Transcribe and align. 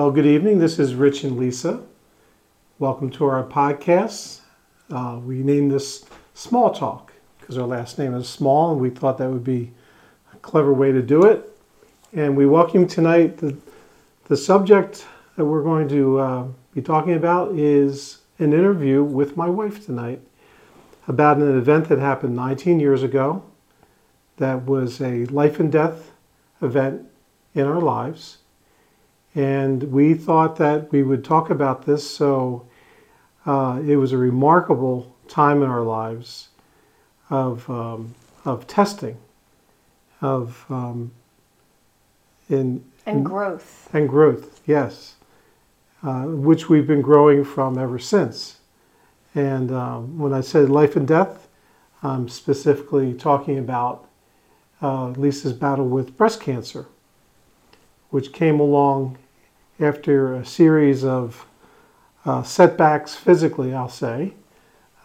Well, 0.00 0.10
good 0.10 0.24
evening. 0.24 0.60
This 0.60 0.78
is 0.78 0.94
Rich 0.94 1.24
and 1.24 1.36
Lisa. 1.36 1.82
Welcome 2.78 3.10
to 3.10 3.26
our 3.26 3.44
podcast. 3.44 4.40
Uh, 4.90 5.20
we 5.22 5.42
named 5.42 5.72
this 5.72 6.06
Small 6.32 6.72
Talk 6.72 7.12
because 7.38 7.58
our 7.58 7.66
last 7.66 7.98
name 7.98 8.14
is 8.14 8.26
Small, 8.26 8.72
and 8.72 8.80
we 8.80 8.88
thought 8.88 9.18
that 9.18 9.28
would 9.28 9.44
be 9.44 9.72
a 10.32 10.38
clever 10.38 10.72
way 10.72 10.90
to 10.90 11.02
do 11.02 11.24
it. 11.24 11.54
And 12.14 12.34
we 12.34 12.46
welcome 12.46 12.86
tonight. 12.86 13.36
The, 13.36 13.54
the 14.24 14.38
subject 14.38 15.06
that 15.36 15.44
we're 15.44 15.62
going 15.62 15.86
to 15.90 16.18
uh, 16.18 16.46
be 16.74 16.80
talking 16.80 17.12
about 17.12 17.52
is 17.52 18.22
an 18.38 18.54
interview 18.54 19.04
with 19.04 19.36
my 19.36 19.50
wife 19.50 19.84
tonight 19.84 20.22
about 21.08 21.36
an 21.36 21.58
event 21.58 21.90
that 21.90 21.98
happened 21.98 22.34
19 22.34 22.80
years 22.80 23.02
ago 23.02 23.42
that 24.38 24.64
was 24.64 25.02
a 25.02 25.26
life 25.26 25.60
and 25.60 25.70
death 25.70 26.12
event 26.62 27.06
in 27.54 27.66
our 27.66 27.82
lives. 27.82 28.38
And 29.34 29.84
we 29.92 30.14
thought 30.14 30.56
that 30.56 30.90
we 30.90 31.02
would 31.02 31.24
talk 31.24 31.50
about 31.50 31.86
this, 31.86 32.08
so 32.08 32.66
uh, 33.46 33.80
it 33.86 33.96
was 33.96 34.12
a 34.12 34.16
remarkable 34.18 35.14
time 35.28 35.62
in 35.62 35.68
our 35.70 35.82
lives 35.82 36.48
of, 37.30 37.68
um, 37.70 38.14
of 38.44 38.66
testing, 38.66 39.16
of 40.20 40.64
um, 40.68 41.12
in, 42.48 42.84
And 43.06 43.24
growth. 43.24 43.88
and 43.92 44.08
growth, 44.08 44.60
yes, 44.66 45.14
uh, 46.02 46.22
which 46.24 46.68
we've 46.68 46.86
been 46.86 47.02
growing 47.02 47.44
from 47.44 47.78
ever 47.78 47.98
since. 48.00 48.58
And 49.34 49.70
um, 49.70 50.18
when 50.18 50.32
I 50.32 50.40
said 50.40 50.68
life 50.68 50.96
and 50.96 51.06
death, 51.06 51.46
I'm 52.02 52.28
specifically 52.28 53.14
talking 53.14 53.58
about 53.58 54.08
uh, 54.82 55.10
Lisa's 55.10 55.52
battle 55.52 55.86
with 55.86 56.16
breast 56.16 56.40
cancer, 56.40 56.86
which 58.08 58.32
came 58.32 58.58
along 58.58 59.18
after 59.80 60.34
a 60.34 60.44
series 60.44 61.04
of 61.04 61.46
uh, 62.24 62.42
setbacks 62.42 63.14
physically, 63.14 63.74
I'll 63.74 63.88
say. 63.88 64.34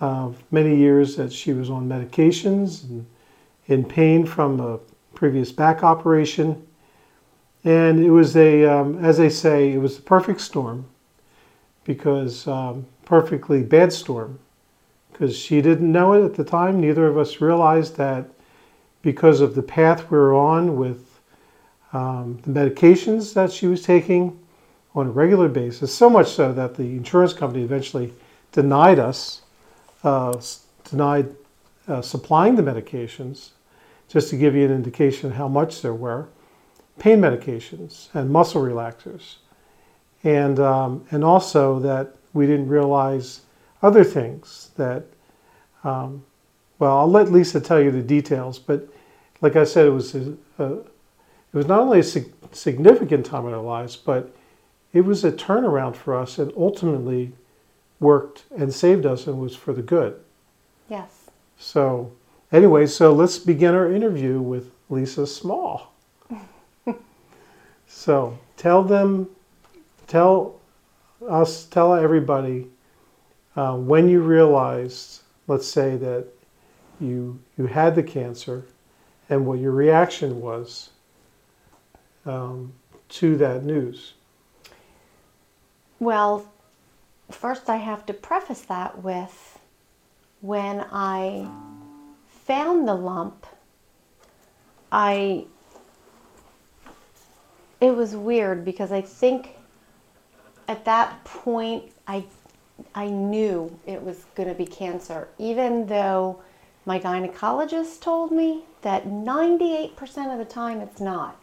Uh, 0.01 0.31
many 0.51 0.75
years 0.75 1.15
that 1.15 1.31
she 1.31 1.53
was 1.53 1.69
on 1.69 1.87
medications 1.87 2.83
and 2.83 3.05
in 3.67 3.83
pain 3.83 4.25
from 4.25 4.59
a 4.59 4.79
previous 5.13 5.51
back 5.51 5.83
operation. 5.83 6.65
And 7.63 8.03
it 8.03 8.11
was 8.11 8.35
a, 8.35 8.65
um, 8.65 9.03
as 9.03 9.17
they 9.17 9.29
say, 9.29 9.71
it 9.71 9.77
was 9.77 9.95
the 9.95 10.03
perfect 10.03 10.41
storm 10.41 10.85
because 11.85 12.47
um, 12.47 12.85
perfectly 13.05 13.63
bad 13.63 13.93
storm 13.93 14.39
because 15.11 15.35
she 15.37 15.61
didn't 15.61 15.89
know 15.89 16.13
it 16.13 16.25
at 16.25 16.35
the 16.35 16.43
time. 16.43 16.81
Neither 16.81 17.07
of 17.07 17.17
us 17.17 17.39
realized 17.39 17.95
that 17.95 18.27
because 19.01 19.39
of 19.39 19.55
the 19.55 19.63
path 19.63 20.11
we 20.11 20.17
were 20.17 20.35
on 20.35 20.75
with 20.75 21.19
um, 21.93 22.39
the 22.43 22.51
medications 22.51 23.33
that 23.33 23.51
she 23.51 23.67
was 23.67 23.81
taking 23.81 24.37
on 24.95 25.07
a 25.07 25.11
regular 25.11 25.49
basis, 25.49 25.93
so 25.93 26.09
much 26.09 26.29
so 26.29 26.53
that 26.53 26.75
the 26.75 26.83
insurance 26.83 27.33
company 27.33 27.63
eventually 27.63 28.13
denied 28.53 28.97
us, 28.97 29.41
uh, 30.03 30.39
denied 30.89 31.35
uh, 31.87 32.01
supplying 32.01 32.55
the 32.55 32.63
medications, 32.63 33.49
just 34.07 34.29
to 34.29 34.37
give 34.37 34.55
you 34.55 34.63
an 34.63 34.71
indication 34.71 35.31
how 35.31 35.47
much 35.47 35.81
there 35.81 35.93
were, 35.93 36.27
pain 36.97 37.19
medications 37.19 38.07
and 38.13 38.29
muscle 38.29 38.61
relaxers. 38.61 39.35
And, 40.23 40.59
um, 40.59 41.05
and 41.11 41.23
also 41.23 41.79
that 41.79 42.15
we 42.33 42.47
didn't 42.47 42.69
realize 42.69 43.41
other 43.81 44.03
things 44.03 44.71
that, 44.77 45.03
um, 45.83 46.23
well, 46.79 46.97
I'll 46.97 47.11
let 47.11 47.31
Lisa 47.31 47.59
tell 47.59 47.81
you 47.81 47.91
the 47.91 48.01
details, 48.01 48.57
but 48.57 48.87
like 49.41 49.55
I 49.55 49.65
said, 49.65 49.85
it 49.85 49.91
was 49.91 50.15
a, 50.15 50.33
a, 50.57 50.73
it 50.73 51.53
was 51.53 51.67
not 51.67 51.79
only 51.79 51.99
a 51.99 52.03
sig- 52.03 52.33
significant 52.51 53.25
time 53.25 53.45
in 53.47 53.53
our 53.53 53.61
lives, 53.61 53.95
but 53.95 54.33
it 54.95 55.03
was 55.03 55.25
a 55.25 55.31
turnaround 55.31 55.93
for 55.93 56.15
us 56.15 56.39
and 56.39 56.53
ultimately 56.55 57.33
worked 57.99 58.45
and 58.57 58.73
saved 58.73 59.05
us 59.05 59.27
and 59.27 59.37
was 59.37 59.53
for 59.53 59.73
the 59.73 59.81
good. 59.81 60.17
Yes. 60.89 61.29
So, 61.57 62.13
anyway, 62.49 62.85
so 62.87 63.11
let's 63.11 63.37
begin 63.37 63.75
our 63.75 63.91
interview 63.91 64.39
with 64.39 64.71
Lisa 64.89 65.27
Small. 65.27 65.91
so, 67.87 68.37
tell 68.55 68.83
them, 68.83 69.29
tell 70.07 70.61
us, 71.27 71.65
tell 71.65 71.93
everybody 71.93 72.67
uh, 73.57 73.75
when 73.75 74.07
you 74.07 74.21
realized, 74.21 75.23
let's 75.47 75.67
say 75.67 75.97
that 75.97 76.25
you 77.01 77.37
you 77.57 77.65
had 77.65 77.95
the 77.95 78.03
cancer, 78.03 78.65
and 79.29 79.45
what 79.45 79.59
your 79.59 79.71
reaction 79.71 80.39
was 80.39 80.91
um, 82.25 82.71
to 83.09 83.35
that 83.35 83.65
news. 83.65 84.13
Well, 85.99 86.51
first 87.31 87.69
I 87.69 87.77
have 87.77 88.05
to 88.07 88.13
preface 88.13 88.61
that 88.61 89.03
with 89.03 89.59
when 90.41 90.85
I 90.91 91.49
found 92.27 92.87
the 92.87 92.93
lump, 92.93 93.45
I 94.91 95.45
it 97.81 97.95
was 97.95 98.15
weird 98.15 98.63
because 98.63 98.91
I 98.91 99.01
think 99.01 99.49
at 100.67 100.85
that 100.85 101.23
point 101.23 101.91
I 102.07 102.25
I 102.93 103.07
knew 103.07 103.77
it 103.85 104.01
was 104.01 104.25
going 104.35 104.49
to 104.49 104.55
be 104.55 104.65
cancer 104.65 105.27
even 105.37 105.87
though 105.87 106.41
my 106.85 106.99
gynecologist 106.99 108.01
told 108.01 108.31
me 108.31 108.63
that 108.81 109.07
98% 109.07 110.31
of 110.31 110.37
the 110.37 110.45
time 110.45 110.81
it's 110.81 111.01
not. 111.01 111.35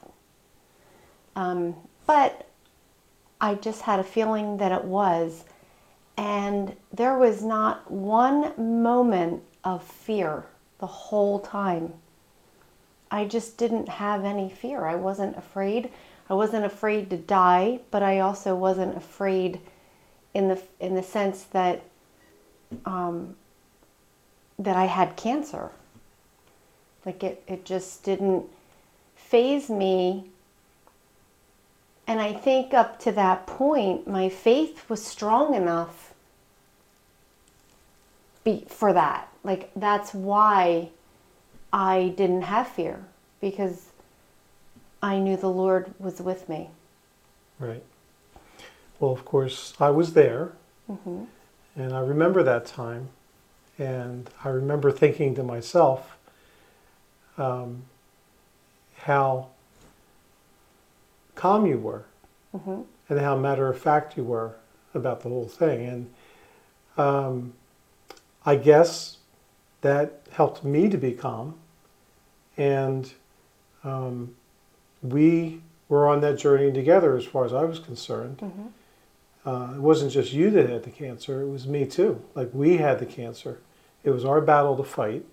Um, 1.34 1.74
but 2.06 2.46
I 3.42 3.56
just 3.56 3.82
had 3.82 3.98
a 3.98 4.04
feeling 4.04 4.58
that 4.58 4.70
it 4.70 4.84
was. 4.84 5.44
And 6.16 6.76
there 6.92 7.19
was 7.19 7.42
not 7.42 7.91
one 7.91 8.53
moment 8.56 9.42
of 9.64 9.82
fear 9.82 10.44
the 10.78 10.86
whole 10.86 11.41
time. 11.41 11.94
I 13.10 13.25
just 13.25 13.58
didn't 13.58 13.88
have 13.88 14.25
any 14.25 14.48
fear. 14.48 14.86
I 14.86 14.94
wasn't 14.94 15.36
afraid. 15.36 15.91
I 16.30 16.34
wasn't 16.34 16.64
afraid 16.64 17.10
to 17.10 17.16
die, 17.16 17.80
but 17.91 18.03
I 18.03 18.20
also 18.20 18.54
wasn't 18.54 18.97
afraid 18.97 19.60
in 20.32 20.48
the 20.48 20.62
in 20.80 20.94
the 20.94 21.03
sense 21.03 21.42
that 21.44 21.82
um, 22.86 23.36
that 24.59 24.76
I 24.76 24.86
had 24.86 25.16
cancer. 25.16 25.70
Like 27.04 27.22
it, 27.24 27.42
it 27.47 27.64
just 27.64 28.04
didn't 28.04 28.47
faze 29.14 29.69
me 29.69 30.31
and 32.06 32.20
I 32.20 32.32
think 32.32 32.74
up 32.74 32.98
to 33.00 33.12
that 33.12 33.46
point, 33.46 34.06
my 34.08 34.28
faith 34.28 34.88
was 34.88 35.04
strong 35.04 35.54
enough 35.54 36.14
be, 38.44 38.64
for 38.68 38.92
that. 38.92 39.28
Like, 39.44 39.70
that's 39.76 40.12
why 40.12 40.91
I 41.72 42.12
didn't 42.16 42.42
have 42.42 42.68
fear, 42.68 43.04
because 43.41 43.91
I 45.02 45.18
knew 45.18 45.36
the 45.36 45.50
Lord 45.50 45.94
was 45.98 46.20
with 46.20 46.48
me. 46.48 46.70
Right. 47.58 47.82
Well, 48.98 49.12
of 49.12 49.24
course, 49.24 49.74
I 49.80 49.91
was 49.91 50.12
there, 50.12 50.52
and 51.76 51.92
I 51.92 52.00
remember 52.00 52.42
that 52.42 52.66
time, 52.66 53.08
and 53.78 54.28
I 54.44 54.48
remember 54.48 54.92
thinking 54.92 55.34
to 55.36 55.42
myself 55.42 56.16
um, 57.38 57.84
how 58.96 59.48
calm 61.42 61.66
you 61.66 61.76
were, 61.76 62.04
and 63.09 63.18
how 63.18 63.36
matter 63.36 63.68
of 63.68 63.77
fact 63.77 64.16
you 64.16 64.22
were 64.22 64.54
about 64.94 65.22
the 65.22 65.28
whole 65.28 65.48
thing, 65.48 65.84
and 65.86 66.10
um, 66.97 67.53
I 68.47 68.54
guess 68.54 69.18
that 69.80 70.22
helped 70.30 70.62
me 70.62 70.89
to 70.89 70.97
be 70.97 71.12
calm, 71.12 71.54
and 72.56 73.12
um, 73.83 74.36
we 75.03 75.60
were 75.89 76.06
on 76.06 76.21
that 76.21 76.39
journey 76.39 76.72
together 76.72 77.16
as 77.16 77.24
far 77.24 77.44
as 77.44 77.53
I 77.53 77.65
was 77.65 77.80
concerned. 77.80 78.41
Uh, 79.44 79.72
it 79.74 79.80
wasn't 79.80 80.12
just 80.12 80.33
you 80.33 80.48
that 80.50 80.71
had 80.71 80.84
the 80.84 80.91
cancer, 80.91 81.42
it 81.42 81.48
was 81.48 81.66
me 81.66 81.84
too. 81.84 82.22
Like 82.36 82.50
we 82.53 82.77
had 82.77 83.00
the 83.00 83.06
cancer. 83.06 83.59
It 84.04 84.10
was 84.10 84.24
our 84.24 84.41
battle 84.41 84.77
to 84.77 84.84
fight. 84.84 85.24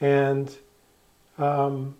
And 0.00 0.54
um, 1.36 1.96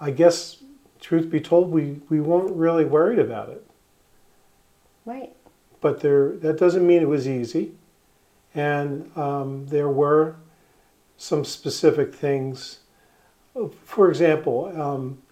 I 0.00 0.10
guess, 0.10 0.62
truth 1.06 1.30
be 1.30 1.40
told, 1.40 1.70
we, 1.70 2.00
we 2.08 2.20
weren't 2.20 2.56
really 2.56 2.84
worried 2.84 3.20
about 3.20 3.48
it. 3.48 3.64
Right. 5.04 5.32
But 5.80 6.00
there, 6.00 6.32
that 6.38 6.58
doesn't 6.58 6.84
mean 6.84 7.00
it 7.00 7.08
was 7.08 7.28
easy. 7.28 7.74
And 8.56 9.16
um, 9.16 9.66
there 9.68 9.88
were 9.88 10.34
some 11.16 11.44
specific 11.44 12.12
things. 12.12 12.80
For 13.84 14.08
example, 14.08 14.72
um, 14.80 15.22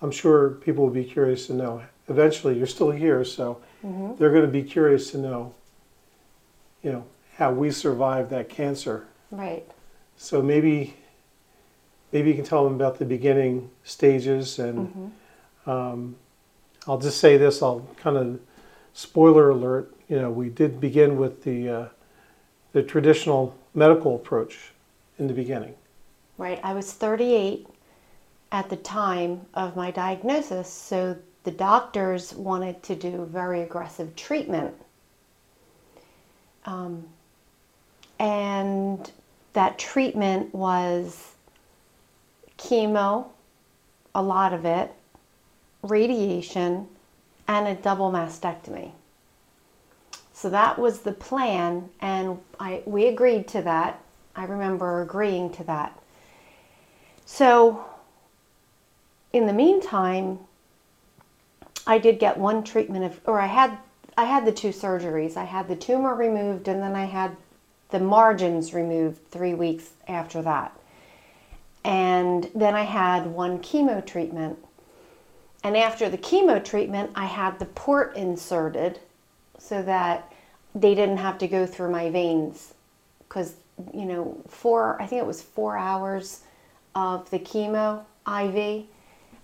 I'm 0.00 0.10
sure 0.10 0.50
people 0.50 0.86
will 0.86 0.92
be 0.92 1.04
curious 1.04 1.46
to 1.46 1.54
know. 1.54 1.82
Eventually, 2.08 2.58
you're 2.58 2.66
still 2.66 2.90
here, 2.90 3.24
so 3.24 3.62
they're 4.18 4.30
going 4.30 4.42
to 4.44 4.50
be 4.50 4.64
curious 4.64 5.12
to 5.12 5.18
know, 5.18 5.54
you 6.82 6.90
know, 6.90 7.04
how 7.36 7.52
we 7.52 7.70
survived 7.70 8.30
that 8.30 8.48
cancer. 8.48 9.06
Right. 9.30 9.64
So 10.16 10.42
maybe, 10.42 10.96
maybe 12.12 12.30
you 12.30 12.34
can 12.34 12.44
tell 12.44 12.64
them 12.64 12.74
about 12.74 12.98
the 12.98 13.04
beginning 13.04 13.70
stages 13.84 14.58
and 14.58 15.12
um, 15.66 16.16
I'll 16.86 16.98
just 16.98 17.18
say 17.18 17.36
this. 17.36 17.62
I'll 17.62 17.86
kind 17.96 18.16
of 18.16 18.40
spoiler 18.92 19.50
alert. 19.50 19.94
You 20.08 20.20
know, 20.20 20.30
we 20.30 20.48
did 20.48 20.80
begin 20.80 21.16
with 21.16 21.44
the 21.44 21.68
uh, 21.68 21.88
the 22.72 22.82
traditional 22.82 23.56
medical 23.74 24.16
approach 24.16 24.72
in 25.18 25.28
the 25.28 25.34
beginning. 25.34 25.74
Right. 26.38 26.58
I 26.62 26.74
was 26.74 26.92
38 26.92 27.66
at 28.50 28.68
the 28.68 28.76
time 28.76 29.42
of 29.54 29.76
my 29.76 29.90
diagnosis, 29.90 30.68
so 30.68 31.16
the 31.44 31.50
doctors 31.50 32.34
wanted 32.34 32.82
to 32.84 32.94
do 32.94 33.24
very 33.26 33.62
aggressive 33.62 34.14
treatment. 34.16 34.74
Um, 36.64 37.04
and 38.18 39.10
that 39.52 39.78
treatment 39.78 40.54
was 40.54 41.31
chemo, 42.62 43.26
a 44.14 44.22
lot 44.22 44.52
of 44.52 44.64
it, 44.64 44.92
radiation, 45.82 46.86
and 47.48 47.66
a 47.66 47.74
double 47.74 48.10
mastectomy. 48.10 48.92
So 50.32 50.48
that 50.50 50.78
was 50.78 51.00
the 51.00 51.12
plan, 51.12 51.88
and 52.00 52.38
I, 52.58 52.82
we 52.86 53.06
agreed 53.06 53.48
to 53.48 53.62
that. 53.62 54.00
I 54.34 54.44
remember 54.44 55.02
agreeing 55.02 55.50
to 55.52 55.64
that. 55.64 55.98
So, 57.26 57.84
in 59.32 59.46
the 59.46 59.52
meantime, 59.52 60.38
I 61.86 61.98
did 61.98 62.18
get 62.18 62.38
one 62.38 62.64
treatment 62.64 63.04
of, 63.04 63.20
or 63.26 63.40
I 63.40 63.46
had, 63.46 63.76
I 64.16 64.24
had 64.24 64.44
the 64.44 64.52
two 64.52 64.70
surgeries. 64.70 65.36
I 65.36 65.44
had 65.44 65.68
the 65.68 65.76
tumor 65.76 66.14
removed, 66.14 66.68
and 66.68 66.82
then 66.82 66.94
I 66.94 67.04
had 67.04 67.36
the 67.90 68.00
margins 68.00 68.72
removed 68.72 69.30
three 69.30 69.54
weeks 69.54 69.90
after 70.08 70.42
that. 70.42 70.76
And 71.84 72.50
then 72.54 72.74
I 72.74 72.82
had 72.82 73.26
one 73.26 73.58
chemo 73.58 74.04
treatment. 74.04 74.58
And 75.64 75.76
after 75.76 76.08
the 76.08 76.18
chemo 76.18 76.64
treatment, 76.64 77.10
I 77.14 77.26
had 77.26 77.58
the 77.58 77.66
port 77.66 78.16
inserted 78.16 79.00
so 79.58 79.82
that 79.82 80.32
they 80.74 80.94
didn't 80.94 81.18
have 81.18 81.38
to 81.38 81.48
go 81.48 81.66
through 81.66 81.90
my 81.90 82.10
veins. 82.10 82.74
Because, 83.20 83.54
you 83.94 84.04
know, 84.04 84.40
four, 84.48 85.00
I 85.00 85.06
think 85.06 85.20
it 85.20 85.26
was 85.26 85.42
four 85.42 85.76
hours 85.76 86.40
of 86.94 87.28
the 87.30 87.38
chemo 87.38 88.04
IV. 88.26 88.84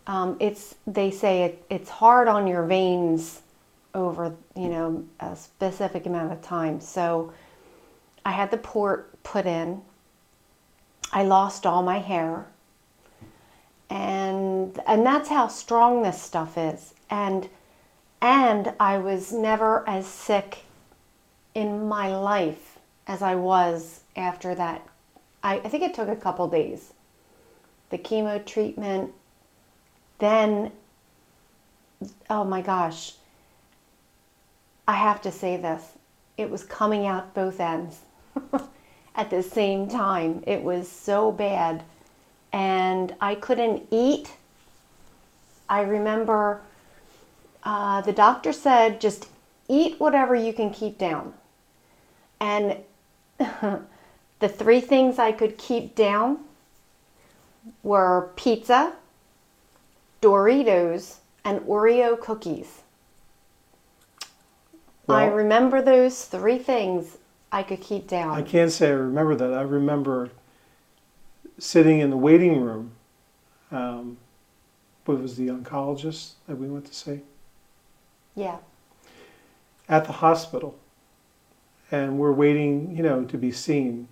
Um, 0.07 0.37
it's, 0.41 0.75
they 0.87 1.11
say 1.11 1.43
it, 1.43 1.65
it's 1.71 1.91
hard 1.91 2.29
on 2.29 2.47
your 2.47 2.65
veins 2.65 3.43
over, 3.95 4.35
you 4.57 4.69
know, 4.69 5.05
a 5.21 5.37
specific 5.37 6.07
amount 6.07 6.33
of 6.33 6.43
time. 6.43 6.81
So 6.81 7.33
I 8.25 8.33
had 8.33 8.51
the 8.51 8.59
port 8.59 9.23
put 9.23 9.47
in. 9.47 9.83
I 11.13 11.23
lost 11.23 11.67
all 11.67 11.83
my 11.83 11.99
hair. 11.99 12.47
And 13.91 14.79
and 14.87 15.05
that's 15.07 15.29
how 15.29 15.49
strong 15.49 16.03
this 16.03 16.21
stuff 16.21 16.59
is. 16.59 16.95
And 17.09 17.49
and 18.21 18.75
I 18.79 18.99
was 18.99 19.33
never 19.33 19.89
as 19.89 20.07
sick 20.07 20.65
in 21.55 21.89
my 21.89 22.15
life 22.15 22.79
as 23.07 23.23
I 23.23 23.35
was 23.35 24.01
after 24.17 24.55
that. 24.55 24.87
I, 25.43 25.55
I 25.55 25.69
think 25.69 25.83
it 25.83 25.95
took 25.95 26.09
a 26.09 26.17
couple 26.17 26.49
days. 26.49 26.93
The 27.91 27.99
chemo 27.99 28.45
treatment, 28.45 29.15
then 30.19 30.73
oh 32.29 32.45
my 32.45 32.61
gosh. 32.61 33.15
I 34.87 34.95
have 34.95 35.21
to 35.23 35.33
say 35.33 35.57
this. 35.57 35.83
It 36.37 36.51
was 36.51 36.65
coming 36.65 37.07
out 37.07 37.35
both 37.35 37.61
ends 37.61 38.01
at 39.15 39.31
the 39.31 39.43
same 39.43 39.89
time. 39.89 40.43
It 40.47 40.63
was 40.63 40.89
so 40.89 41.33
bad. 41.33 41.83
And 42.53 43.15
I 43.21 43.35
couldn't 43.35 43.87
eat. 43.91 44.33
I 45.69 45.83
remember 45.83 46.63
uh, 47.63 48.01
the 48.01 48.13
doctor 48.13 48.53
said, 48.53 49.01
just 49.01 49.29
eat 49.69 50.01
whatever 50.01 50.35
you 50.35 50.53
can 50.53 50.71
keep 50.71 50.97
down. 50.97 51.35
And 52.41 52.79
the 53.39 54.49
three 54.49 54.81
things 54.81 55.19
I 55.19 55.33
could 55.33 55.59
keep 55.59 55.95
down 55.95 56.39
were 57.83 58.31
pizza, 58.37 58.95
Doritos, 60.23 61.17
and 61.45 61.61
Oreo 61.61 62.19
cookies. 62.19 62.83
I 65.11 65.27
remember 65.27 65.83
those 65.83 66.25
three 66.25 66.59
things 66.59 67.18
I 67.51 67.63
could 67.63 67.81
keep 67.81 68.07
down. 68.07 68.35
I 68.35 68.43
can't 68.43 68.71
say 68.71 68.89
I 68.89 68.93
remember 68.93 69.35
that. 69.37 69.55
I 69.55 69.63
remember 69.63 70.31
sitting 71.59 72.01
in 72.01 72.11
the 72.11 72.17
waiting 72.17 72.61
room. 72.61 72.93
Um, 73.71 74.17
what 75.05 75.21
was 75.21 75.37
the 75.37 75.49
oncologist 75.49 76.33
that 76.47 76.57
we 76.57 76.69
went 76.69 76.85
to 76.87 76.95
see 76.95 77.21
yeah. 78.35 78.59
at 79.89 80.05
the 80.05 80.13
hospital, 80.13 80.79
and 81.91 82.19
we're 82.19 82.33
waiting, 82.33 82.95
you 82.95 83.03
know, 83.03 83.25
to 83.25 83.39
be 83.39 83.51
seen. 83.51 84.09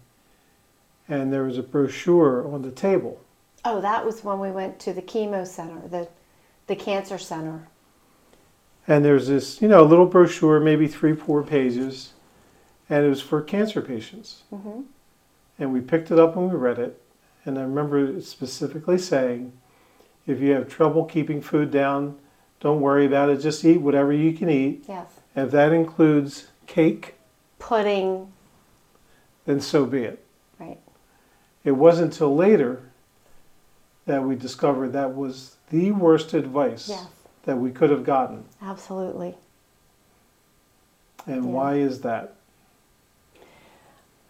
And 1.09 1.33
there 1.33 1.45
was 1.45 1.59
a 1.59 1.63
brochure 1.63 2.47
on 2.53 2.63
the 2.63 2.71
table, 2.71 3.21
Oh, 3.65 3.81
that 3.81 4.05
was 4.07 4.23
when 4.25 4.39
we 4.41 4.51
went 4.51 4.79
to 4.81 4.93
the 4.93 5.03
chemo 5.03 5.47
center, 5.47 5.87
the 5.89 6.09
the 6.67 6.77
cancer 6.77 7.19
center. 7.19 7.69
and 8.89 9.05
there's 9.05 9.29
this, 9.29 9.61
you 9.63 9.69
know, 9.69 9.83
a 9.83 9.85
little 9.87 10.07
brochure, 10.07 10.59
maybe 10.61 10.87
three, 10.89 11.15
four 11.15 11.43
pages, 11.43 12.13
and 12.89 13.05
it 13.05 13.09
was 13.09 13.21
for 13.23 13.41
cancer 13.43 13.81
patients. 13.81 14.43
hmm 14.51 14.83
And 15.59 15.73
we 15.73 15.81
picked 15.81 16.11
it 16.11 16.19
up 16.19 16.37
and 16.37 16.51
we 16.51 16.57
read 16.57 16.79
it. 16.79 17.01
And 17.45 17.59
I 17.59 17.63
remember 17.63 18.05
it 18.05 18.23
specifically 18.25 18.99
saying, 18.99 19.53
if 20.27 20.41
you 20.41 20.53
have 20.53 20.69
trouble 20.69 21.05
keeping 21.05 21.41
food 21.41 21.71
down, 21.71 22.19
don't 22.61 22.81
worry 22.81 23.07
about 23.07 23.29
it. 23.29 23.39
Just 23.41 23.65
eat 23.65 23.81
whatever 23.81 24.13
you 24.13 24.33
can 24.33 24.49
eat. 24.51 24.85
Yes. 24.89 25.07
And 25.37 25.47
if 25.47 25.53
that 25.53 25.73
includes 25.73 26.49
cake, 26.67 27.15
Pudding, 27.59 28.33
then 29.45 29.61
so 29.61 29.87
be 29.87 30.03
it. 30.03 30.25
right. 30.59 30.79
It 31.65 31.73
wasn't 31.73 32.13
until 32.13 32.35
later 32.35 32.83
that 34.07 34.23
we 34.23 34.37
discovered 34.37 34.91
that 34.93 35.15
was 35.17 35.57
the 35.71 35.91
worst 35.93 36.33
advice 36.35 36.89
Yes, 36.89 37.07
that 37.45 37.57
we 37.57 37.71
could 37.73 37.91
have 37.91 38.05
gotten. 38.05 38.45
absolutely. 38.63 39.35
And 41.27 41.45
Yeah. 41.45 41.51
why 41.51 41.75
is 41.77 42.03
that? 42.03 42.36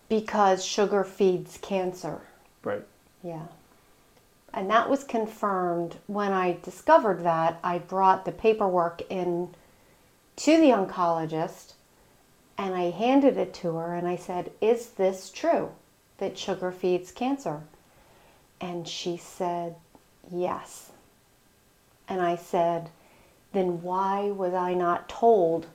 Because 0.08 0.64
sugar 0.64 1.04
feeds 1.04 1.58
cancer. 1.60 2.20
Right. 2.62 2.84
Yeah. 3.22 3.46
And 4.52 4.70
that 4.70 4.88
was 4.88 5.04
confirmed 5.04 5.96
when 6.06 6.32
I 6.32 6.58
discovered 6.62 7.22
that. 7.24 7.58
I 7.62 7.78
brought 7.78 8.24
the 8.24 8.32
paperwork 8.32 9.02
in 9.10 9.54
to 10.36 10.56
the 10.58 10.70
oncologist 10.70 11.72
and 12.58 12.74
I 12.74 12.90
handed 12.90 13.36
it 13.36 13.52
to 13.54 13.76
her 13.76 13.94
and 13.94 14.06
I 14.08 14.16
said, 14.16 14.50
Is 14.60 14.88
this 14.90 15.30
true 15.30 15.70
that 16.18 16.38
sugar 16.38 16.72
feeds 16.72 17.12
cancer? 17.12 17.62
And 18.60 18.88
she 18.88 19.16
said, 19.16 19.74
Yes. 20.30 20.90
And 22.08 22.22
I 22.22 22.36
said, 22.36 22.90
Then 23.52 23.82
why 23.82 24.30
was 24.30 24.54
I 24.54 24.74
not 24.74 25.08
told 25.08 25.66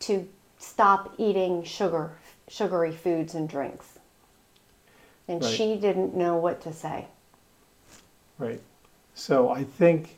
to 0.00 0.28
stop 0.58 1.12
eating 1.18 1.62
sugar, 1.64 2.12
sugary 2.48 2.92
foods 2.92 3.34
and 3.34 3.48
drinks? 3.48 3.98
And 5.26 5.42
Right. 5.42 5.52
she 5.52 5.76
didn't 5.76 6.14
know 6.14 6.36
what 6.36 6.60
to 6.62 6.72
say. 6.72 7.06
Right. 8.38 8.60
So 9.14 9.50
I 9.50 9.64
think 9.64 10.16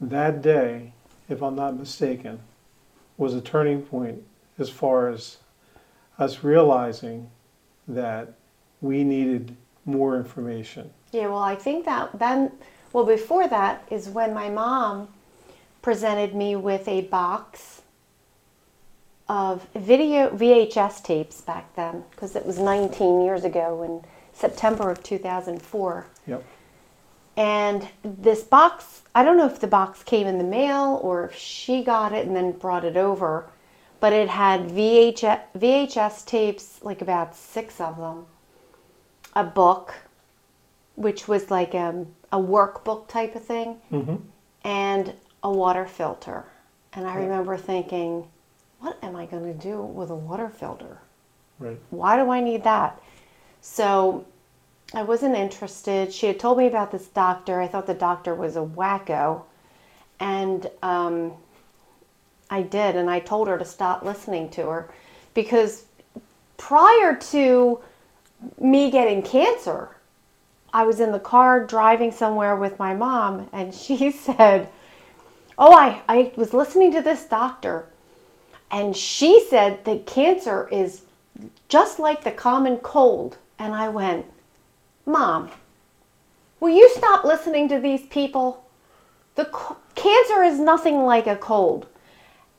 that 0.00 0.42
day, 0.42 0.92
if 1.28 1.42
I'm 1.42 1.56
not 1.56 1.76
mistaken, 1.76 2.40
was 3.16 3.34
a 3.34 3.40
turning 3.40 3.82
point 3.82 4.22
as 4.58 4.68
far 4.70 5.08
as 5.08 5.38
us 6.18 6.44
realizing 6.44 7.30
that 7.88 8.32
we 8.80 9.04
needed 9.04 9.56
more 9.84 10.16
information. 10.16 10.90
Yeah, 11.12 11.28
well, 11.28 11.38
I 11.38 11.54
think 11.54 11.84
that 11.86 12.18
then, 12.18 12.52
well, 12.92 13.04
before 13.04 13.48
that 13.48 13.86
is 13.90 14.08
when 14.08 14.34
my 14.34 14.50
mom 14.50 15.08
presented 15.82 16.34
me 16.34 16.56
with 16.56 16.86
a 16.88 17.02
box 17.02 17.82
of 19.28 19.66
video 19.74 20.30
VHS 20.30 21.02
tapes 21.02 21.40
back 21.40 21.74
then, 21.74 22.04
because 22.10 22.36
it 22.36 22.46
was 22.46 22.58
19 22.58 23.22
years 23.22 23.44
ago 23.44 23.82
in 23.82 24.08
September 24.32 24.90
of 24.90 25.02
2004. 25.02 26.06
Yep. 26.26 26.44
And 27.36 27.88
this 28.02 28.42
box, 28.42 29.02
I 29.14 29.22
don't 29.24 29.36
know 29.36 29.46
if 29.46 29.60
the 29.60 29.66
box 29.66 30.02
came 30.02 30.26
in 30.26 30.38
the 30.38 30.44
mail 30.44 31.00
or 31.02 31.26
if 31.26 31.34
she 31.34 31.82
got 31.82 32.12
it 32.12 32.26
and 32.26 32.34
then 32.34 32.52
brought 32.52 32.84
it 32.84 32.96
over, 32.96 33.46
but 34.00 34.12
it 34.12 34.28
had 34.28 34.68
VHS, 34.68 35.40
VHS 35.58 36.24
tapes, 36.24 36.78
like 36.82 37.02
about 37.02 37.34
six 37.34 37.80
of 37.80 37.96
them, 37.98 38.26
a 39.34 39.44
book, 39.44 39.94
which 40.94 41.28
was 41.28 41.50
like 41.50 41.74
um, 41.74 42.06
a 42.32 42.38
workbook 42.38 43.08
type 43.08 43.34
of 43.34 43.44
thing, 43.44 43.76
Mm-hmm. 43.92 44.16
and 44.64 45.12
a 45.42 45.50
water 45.50 45.84
filter. 45.86 46.44
And 46.94 47.06
I 47.06 47.16
remember 47.16 47.56
thinking, 47.58 48.26
what 48.80 48.98
am 49.02 49.16
I 49.16 49.26
going 49.26 49.44
to 49.44 49.54
do 49.54 49.80
with 49.80 50.10
a 50.10 50.14
water 50.14 50.48
filter? 50.48 50.98
Right. 51.58 51.80
why 51.88 52.22
do 52.22 52.30
I 52.30 52.42
need 52.42 52.64
that? 52.64 53.00
So 53.62 54.26
I 54.94 55.02
wasn't 55.02 55.36
interested. 55.36 56.12
She 56.12 56.26
had 56.26 56.38
told 56.38 56.58
me 56.58 56.66
about 56.66 56.92
this 56.92 57.06
doctor. 57.08 57.60
I 57.60 57.66
thought 57.66 57.86
the 57.86 57.94
doctor 57.94 58.34
was 58.34 58.56
a 58.56 58.60
wacko. 58.60 59.42
And 60.20 60.70
um, 60.82 61.32
I 62.50 62.62
did, 62.62 62.96
and 62.96 63.10
I 63.10 63.20
told 63.20 63.48
her 63.48 63.58
to 63.58 63.64
stop 63.64 64.02
listening 64.02 64.50
to 64.50 64.68
her 64.68 64.90
because 65.34 65.84
prior 66.56 67.14
to 67.14 67.80
me 68.58 68.90
getting 68.90 69.22
cancer, 69.22 69.96
I 70.72 70.84
was 70.84 71.00
in 71.00 71.12
the 71.12 71.18
car 71.18 71.64
driving 71.64 72.12
somewhere 72.12 72.56
with 72.56 72.78
my 72.78 72.94
mom, 72.94 73.48
and 73.52 73.74
she 73.74 74.10
said, 74.26 74.68
Oh, 75.58 75.72
I, 75.72 76.02
I 76.08 76.32
was 76.36 76.52
listening 76.52 76.92
to 76.92 77.00
this 77.00 77.24
doctor, 77.24 77.86
and 78.70 78.96
she 78.96 79.44
said 79.48 79.84
that 79.84 80.06
cancer 80.06 80.68
is 80.70 81.02
just 81.68 81.98
like 81.98 82.24
the 82.24 82.32
common 82.32 82.78
cold. 82.78 83.38
And 83.58 83.74
I 83.74 83.88
went, 83.88 84.26
Mom, 85.06 85.50
will 86.60 86.74
you 86.74 86.90
stop 86.90 87.24
listening 87.24 87.68
to 87.68 87.78
these 87.78 88.06
people? 88.06 88.64
The 89.34 89.46
co- 89.46 89.76
cancer 89.94 90.42
is 90.42 90.58
nothing 90.58 91.04
like 91.04 91.26
a 91.26 91.36
cold. 91.36 91.86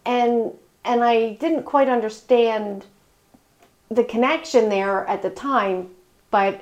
And 0.05 0.51
and 0.85 1.03
I 1.03 1.33
didn't 1.33 1.63
quite 1.63 1.89
understand 1.89 2.85
the 3.89 4.05
connection 4.05 4.69
there 4.69 5.05
at 5.05 5.21
the 5.21 5.29
time, 5.29 5.89
but 6.31 6.61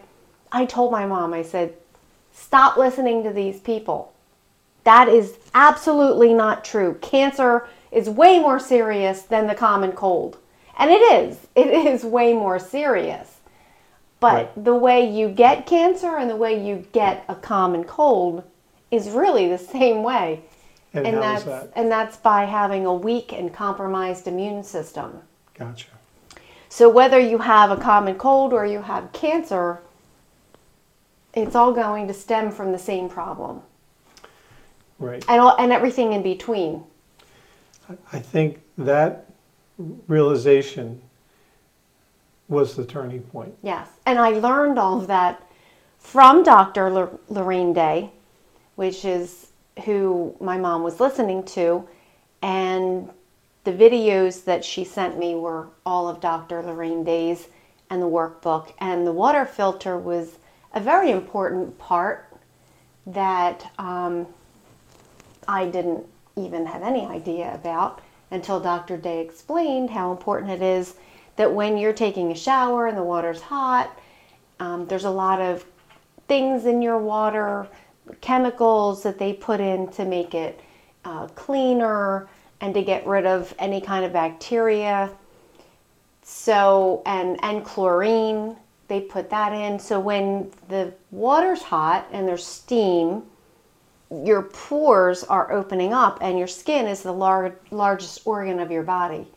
I 0.51 0.65
told 0.65 0.91
my 0.91 1.05
mom, 1.05 1.33
I 1.33 1.43
said, 1.43 1.75
stop 2.33 2.75
listening 2.75 3.23
to 3.23 3.31
these 3.31 3.59
people. 3.59 4.13
That 4.83 5.07
is 5.07 5.37
absolutely 5.55 6.33
not 6.33 6.63
true. 6.63 6.95
Cancer 7.01 7.67
is 7.91 8.09
way 8.09 8.37
more 8.39 8.59
serious 8.59 9.23
than 9.23 9.47
the 9.47 9.55
common 9.55 9.93
cold. 9.93 10.37
And 10.77 10.91
it 10.91 11.01
is. 11.01 11.37
It 11.55 11.67
is 11.67 12.03
way 12.03 12.33
more 12.33 12.59
serious. 12.59 13.39
But 14.19 14.33
Right. 14.33 14.63
the 14.65 14.75
way 14.75 15.09
you 15.09 15.29
get 15.29 15.65
cancer 15.65 16.17
and 16.17 16.29
the 16.29 16.35
way 16.35 16.53
you 16.67 16.85
get 16.91 17.23
a 17.29 17.35
common 17.35 17.85
cold 17.85 18.43
is 18.91 19.09
really 19.09 19.47
the 19.47 19.57
same 19.77 20.03
way. 20.03 20.41
And, 20.93 21.07
and 21.07 21.17
that's 21.17 21.43
that? 21.43 21.71
and 21.75 21.91
that's 21.91 22.17
by 22.17 22.45
having 22.45 22.85
a 22.85 22.93
weak 22.93 23.33
and 23.33 23.53
compromised 23.53 24.27
immune 24.27 24.63
system. 24.63 25.21
Gotcha. 25.53 25.87
So 26.69 26.89
whether 26.89 27.19
you 27.19 27.37
have 27.39 27.71
a 27.71 27.77
common 27.77 28.15
cold 28.15 28.53
or 28.53 28.65
you 28.65 28.81
have 28.81 29.11
cancer, 29.13 29.79
it's 31.33 31.55
all 31.55 31.71
going 31.73 32.07
to 32.07 32.13
stem 32.13 32.51
from 32.51 32.71
the 32.71 32.77
same 32.79 33.09
problem. 33.09 33.61
Right. 35.05 35.23
And 35.27 35.39
all, 35.39 35.55
and 35.59 35.71
everything 35.71 36.13
in 36.13 36.23
between. 36.23 36.83
I 38.11 38.17
think 38.17 38.59
that 38.79 39.27
realization 40.07 40.99
was 42.47 42.75
the 42.75 42.85
turning 42.85 43.21
point. 43.21 43.55
Yes. 43.61 43.87
And 44.07 44.17
I 44.17 44.29
learned 44.29 44.79
all 44.79 44.99
of 44.99 45.07
that 45.07 45.47
from 45.99 46.41
Dr. 46.41 46.89
Lor- 46.89 47.19
Lorraine 47.29 47.71
Day, 47.71 48.09
which 48.75 49.05
is 49.05 49.51
who 49.85 50.35
my 50.39 50.57
mom 50.57 50.81
was 50.81 50.99
listening 50.99 51.43
to. 51.43 51.87
And 52.41 53.09
the 53.63 53.73
videos 53.73 54.43
that 54.45 54.65
she 54.65 54.83
sent 54.83 55.19
me 55.19 55.35
were 55.35 55.67
all 55.85 56.07
of 56.07 56.19
Dr. 56.19 56.63
Lorraine 56.63 57.03
Day's 57.03 57.47
and 57.91 58.01
the 58.01 58.07
workbook. 58.07 58.73
And 58.79 59.05
the 59.05 59.11
water 59.11 59.45
filter 59.45 59.99
was 59.99 60.39
a 60.73 60.79
very 60.79 61.11
important 61.11 61.77
part 61.77 62.33
that 63.05 63.71
um, 63.77 64.25
I 65.47 65.65
didn't 65.65 66.05
even 66.35 66.65
have 66.65 66.83
any 66.83 67.05
idea 67.05 67.53
about 67.53 68.01
until 68.31 68.59
Dr. 68.59 68.97
Day 68.97 69.21
explained 69.21 69.89
how 69.89 70.11
important 70.11 70.51
it 70.51 70.61
is 70.61 70.95
that 71.35 71.53
when 71.53 71.77
you're 71.77 71.93
taking 71.93 72.31
a 72.31 72.35
shower 72.35 72.87
and 72.87 72.97
the 72.97 73.03
water's 73.03 73.41
hot, 73.41 73.97
um, 74.59 74.87
there's 74.87 75.05
a 75.05 75.09
lot 75.09 75.41
of 75.41 75.65
things 76.27 76.65
in 76.65 76.81
your 76.81 76.97
water, 76.97 77.67
chemicals 78.21 79.03
that 79.03 79.19
they 79.19 79.33
put 79.33 79.59
in 79.59 79.87
to 79.91 80.05
make 80.05 80.33
it 80.33 80.59
uh, 81.03 81.27
cleaner 81.27 82.27
and 82.61 82.73
to 82.73 82.83
get 82.83 83.05
rid 83.05 83.25
of 83.25 83.53
any 83.59 83.81
kind 83.81 84.05
of 84.05 84.13
bacteria. 84.13 85.11
So, 86.23 87.03
and, 87.05 87.37
and 87.43 87.63
chlorine, 87.63 88.55
they 88.87 89.01
put 89.01 89.29
that 89.29 89.53
in. 89.53 89.77
So 89.77 89.99
when 89.99 90.51
the 90.69 90.93
water's 91.11 91.61
hot 91.61 92.07
and 92.11 92.27
there's 92.27 92.45
steam, 92.45 93.23
your 94.23 94.43
pores 94.43 95.23
are 95.23 95.51
opening 95.51 95.93
up 95.93 96.19
and 96.21 96.37
your 96.37 96.47
skin 96.47 96.87
is 96.87 97.01
the 97.01 97.11
lar- 97.11 97.55
largest 97.71 98.21
organ 98.25 98.59
of 98.59 98.71
your 98.71 98.83
body. 98.83 99.27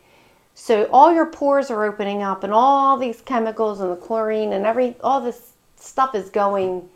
So 0.54 0.88
all 0.92 1.12
your 1.12 1.26
pores 1.26 1.70
are 1.70 1.84
opening 1.84 2.22
up 2.22 2.44
and 2.44 2.52
all 2.52 2.96
these 2.96 3.20
chemicals 3.20 3.80
and 3.80 3.90
the 3.90 3.96
chlorine 3.96 4.52
and 4.52 4.66
every 4.66 4.96
all 5.02 5.20
this 5.20 5.52
stuff 5.76 6.14
is 6.14 6.30
going 6.30 6.88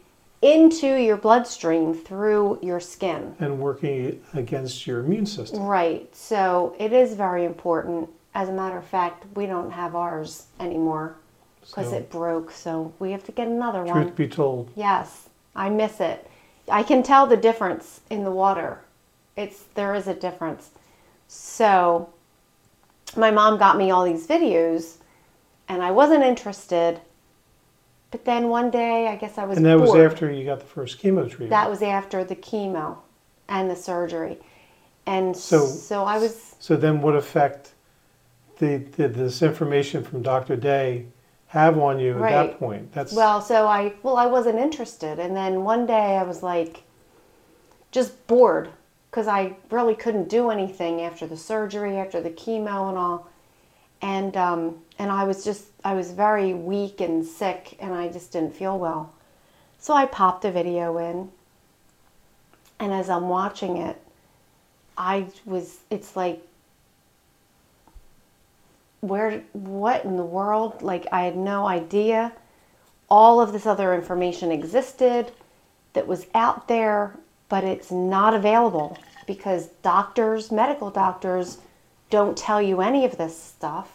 into 0.42 0.96
your 0.96 1.16
bloodstream 1.16 1.94
through 1.94 2.58
your 2.62 2.80
skin. 2.80 3.34
And 3.38 3.60
working 3.60 4.20
against 4.34 4.86
your 4.86 5.00
immune 5.00 5.26
system. 5.26 5.62
Right. 5.62 6.14
So 6.14 6.74
it 6.78 6.92
is 6.92 7.14
very 7.14 7.44
important. 7.44 8.10
As 8.34 8.48
a 8.48 8.52
matter 8.52 8.76
of 8.78 8.84
fact, 8.84 9.24
we 9.36 9.46
don't 9.46 9.70
have 9.70 9.94
ours 9.94 10.46
anymore 10.58 11.14
because 11.60 11.90
So- 11.90 11.96
it 11.96 12.10
broke. 12.10 12.50
So 12.50 12.92
we 12.98 13.12
have 13.12 13.22
to 13.24 13.32
get 13.32 13.46
another 13.46 13.84
one. 13.84 14.02
Truth 14.02 14.16
be 14.16 14.28
told, 14.28 14.70
Yes, 14.74 15.28
I 15.54 15.70
miss 15.70 16.00
it. 16.00 16.26
I 16.72 16.82
can 16.82 17.02
tell 17.02 17.26
the 17.26 17.36
difference 17.36 18.00
in 18.10 18.24
the 18.24 18.30
water. 18.30 18.80
It's 19.36 19.64
there 19.74 19.94
is 19.94 20.08
a 20.08 20.14
difference. 20.14 20.70
So 21.28 22.08
my 23.16 23.30
mom 23.30 23.58
got 23.58 23.76
me 23.76 23.90
all 23.90 24.04
these 24.04 24.26
videos 24.26 24.96
and 25.68 25.82
I 25.82 25.90
wasn't 25.90 26.24
interested. 26.24 27.00
But 28.10 28.24
then 28.24 28.48
one 28.48 28.70
day, 28.70 29.08
I 29.08 29.16
guess 29.16 29.38
I 29.38 29.44
was 29.44 29.56
and 29.56 29.66
that 29.66 29.80
was 29.80 29.94
after 29.94 30.30
you 30.30 30.44
got 30.44 30.60
the 30.60 30.66
first 30.66 31.00
chemo 31.02 31.28
treatment. 31.28 31.50
that 31.50 31.68
was 31.70 31.82
after 31.82 32.24
the 32.24 32.36
chemo 32.36 32.98
and 33.48 33.70
the 33.70 33.76
surgery. 33.76 34.38
And 35.06 35.36
So- 35.36 35.66
so, 35.66 36.04
I 36.04 36.18
was 36.18 36.56
so 36.58 36.76
then, 36.76 37.02
what 37.02 37.16
effect 37.16 37.72
did, 38.58 38.96
did 38.96 39.14
this 39.14 39.42
information 39.42 40.04
from 40.04 40.22
Dr. 40.22 40.56
Day 40.56 41.06
have 41.52 41.78
on 41.78 42.00
you 42.00 42.14
at 42.24 42.30
that 42.30 42.58
point? 42.58 42.90
That's 42.94 43.12
Well, 43.12 43.42
so 43.42 43.66
I 43.66 43.92
well 44.02 44.16
I 44.16 44.24
wasn't 44.24 44.58
interested, 44.58 45.18
and 45.18 45.36
then 45.36 45.64
one 45.64 45.84
day 45.86 46.16
I 46.16 46.22
was 46.22 46.42
like, 46.42 46.82
just 47.90 48.26
bored 48.26 48.70
because 49.10 49.28
I 49.28 49.56
really 49.70 49.94
couldn't 49.94 50.30
do 50.30 50.48
anything 50.48 51.02
after 51.02 51.26
the 51.26 51.36
surgery, 51.36 51.98
after 51.98 52.22
the 52.22 52.30
chemo 52.30 52.88
and 52.88 52.96
all, 52.96 53.28
and 54.00 54.34
um, 54.34 54.78
and 54.98 55.12
I 55.12 55.24
was 55.24 55.44
just 55.44 55.64
I 55.84 55.92
was 55.92 56.12
very 56.12 56.54
weak 56.54 57.02
and 57.02 57.22
sick, 57.24 57.76
and 57.80 57.92
I 57.92 58.08
just 58.08 58.32
didn't 58.32 58.56
feel 58.56 58.78
well. 58.78 59.12
So 59.78 59.92
I 59.92 60.06
popped 60.06 60.46
a 60.46 60.50
video 60.50 60.96
in, 60.96 61.30
and 62.80 62.94
as 62.94 63.10
I'm 63.10 63.28
watching 63.28 63.76
it, 63.76 64.00
I 64.96 65.26
was 65.44 65.80
it's 65.90 66.16
like 66.16 66.42
where 69.02 69.42
what 69.52 70.04
in 70.04 70.16
the 70.16 70.24
world? 70.24 70.80
Like 70.80 71.06
i 71.12 71.24
had 71.24 71.36
no 71.36 71.66
idea. 71.66 72.32
All 73.10 73.40
of 73.40 73.52
this 73.52 73.66
other 73.66 73.94
information 73.94 74.50
existed 74.50 75.30
that 75.92 76.06
was 76.06 76.26
out 76.34 76.68
there 76.68 77.18
but 77.48 77.64
it's 77.64 77.90
not 77.90 78.32
available 78.32 78.96
because 79.26 79.66
doctors 79.82 80.50
medical 80.50 80.90
doctors 80.90 81.58
don't 82.08 82.38
tell 82.38 82.62
you 82.62 82.80
any 82.80 83.04
of 83.04 83.18
this 83.18 83.36
stuff. 83.36 83.90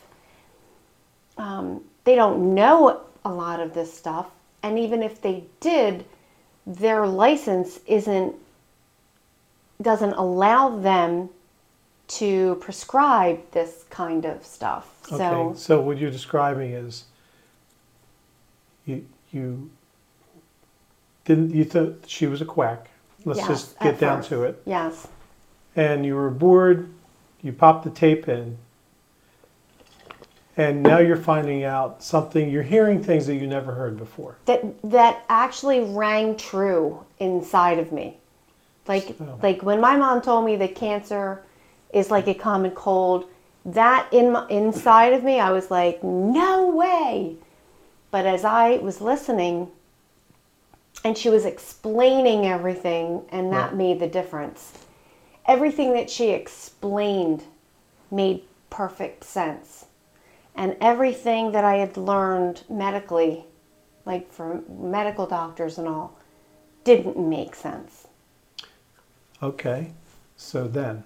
Um, 1.37 1.83
they 2.03 2.15
don't 2.15 2.53
know 2.53 3.01
a 3.25 3.31
lot 3.31 3.59
of 3.59 3.73
this 3.73 3.91
stuff 3.91 4.27
and 4.61 4.77
even 4.77 5.01
if 5.01 5.21
they 5.21 5.45
did 5.61 6.05
their 6.65 7.07
license 7.07 7.79
isn't 7.87 8.35
doesn't 9.81 10.13
allow 10.13 10.77
them 10.77 11.29
to 12.07 12.55
prescribe 12.61 13.39
this 13.51 13.83
kind 13.89 14.25
of 14.25 14.45
stuff 14.45 14.93
so 15.09 15.15
okay. 15.49 15.57
So 15.59 15.81
what 15.81 15.97
you're 15.97 16.11
describing 16.11 16.71
is 16.71 17.05
you 18.85 19.05
you 19.31 19.69
didn't 21.25 21.53
you 21.53 21.65
thought 21.65 21.95
she 22.07 22.27
was 22.27 22.41
a 22.41 22.45
quack. 22.45 22.89
Let's 23.25 23.39
Yes, 23.39 23.47
just 23.47 23.79
get 23.79 23.99
down 23.99 24.19
first. 24.19 24.29
to 24.29 24.43
it. 24.43 24.61
yes 24.65 25.07
And 25.75 26.05
you 26.05 26.15
were 26.15 26.29
bored. 26.29 26.89
You 27.41 27.51
popped 27.53 27.83
the 27.83 27.89
tape 27.89 28.27
in. 28.29 28.57
And 30.55 30.81
now 30.81 30.97
you're 30.99 31.17
finding 31.17 31.63
out 31.65 32.01
something. 32.01 32.49
You're 32.49 32.63
hearing 32.63 33.03
things 33.03 33.27
that 33.27 33.35
you 33.35 33.45
never 33.45 33.73
heard 33.73 33.97
before. 33.97 34.37
that 34.45 34.63
that 34.89 35.23
actually 35.29 35.81
rang 35.81 36.35
true 36.37 37.03
inside 37.19 37.79
of 37.79 37.91
me 37.91 38.17
like 38.87 39.15
So- 39.17 39.39
like 39.43 39.61
when 39.61 39.81
my 39.81 39.97
mom 39.97 40.21
told 40.21 40.45
me 40.45 40.55
that 40.57 40.75
cancer 40.75 41.43
is 41.93 42.11
like 42.11 42.27
a 42.27 42.33
common 42.33 42.71
cold 42.71 43.25
that 43.65 44.07
in 44.11 44.31
my, 44.31 44.47
inside 44.49 45.13
of 45.13 45.23
me 45.23 45.39
i 45.39 45.51
was 45.51 45.69
like 45.71 46.03
no 46.03 46.67
way 46.67 47.35
but 48.11 48.25
as 48.25 48.43
i 48.45 48.77
was 48.77 49.01
listening 49.01 49.67
and 51.03 51.17
she 51.17 51.29
was 51.29 51.45
explaining 51.45 52.45
everything 52.45 53.21
and 53.29 53.51
that 53.51 53.69
Right. 53.69 53.75
made 53.75 53.99
the 53.99 54.07
difference 54.07 54.73
everything 55.45 55.93
that 55.93 56.09
she 56.09 56.29
explained 56.29 57.43
made 58.11 58.43
perfect 58.69 59.23
sense 59.23 59.85
and 60.55 60.75
everything 60.81 61.51
that 61.51 61.63
i 61.63 61.75
had 61.75 61.97
learned 61.97 62.63
medically 62.69 63.45
like 64.07 64.31
from 64.31 64.63
medical 64.69 65.27
doctors 65.27 65.77
and 65.77 65.87
all, 65.87 66.17
didn't 66.85 67.17
make 67.17 67.53
sense. 67.53 68.07
Okay. 69.43 69.91
So 70.37 70.67
then, 70.67 71.03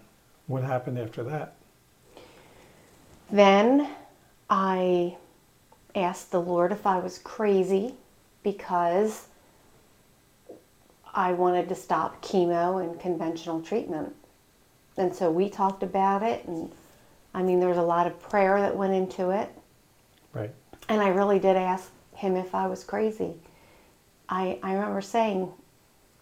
what 0.51 0.63
happened 0.63 0.99
after 0.99 1.23
that? 1.23 1.55
Then 3.31 3.89
I 4.49 5.15
asked 5.95 6.31
the 6.31 6.41
Lord 6.41 6.73
if 6.73 6.85
I 6.85 6.99
was 6.99 7.17
crazy 7.19 7.95
because 8.43 9.27
I 11.13 11.31
wanted 11.31 11.69
to 11.69 11.75
stop 11.75 12.21
chemo 12.21 12.83
and 12.83 12.99
conventional 12.99 13.61
treatment. 13.61 14.13
And 14.97 15.15
so 15.15 15.31
we 15.31 15.49
talked 15.49 15.83
about 15.83 16.21
it, 16.21 16.45
and 16.45 16.69
I 17.33 17.41
mean, 17.43 17.61
there 17.61 17.69
was 17.69 17.77
a 17.77 17.81
lot 17.81 18.05
of 18.05 18.21
prayer 18.21 18.59
that 18.59 18.75
went 18.75 18.93
into 18.93 19.29
it. 19.29 19.49
Right. 20.33 20.51
And 20.89 21.01
I 21.01 21.07
really 21.09 21.39
did 21.39 21.55
ask 21.55 21.89
him 22.15 22.35
if 22.35 22.53
I 22.53 22.67
was 22.67 22.83
crazy. 22.83 23.33
I, 24.27 24.59
I 24.61 24.73
remember 24.73 25.01
saying, 25.01 25.49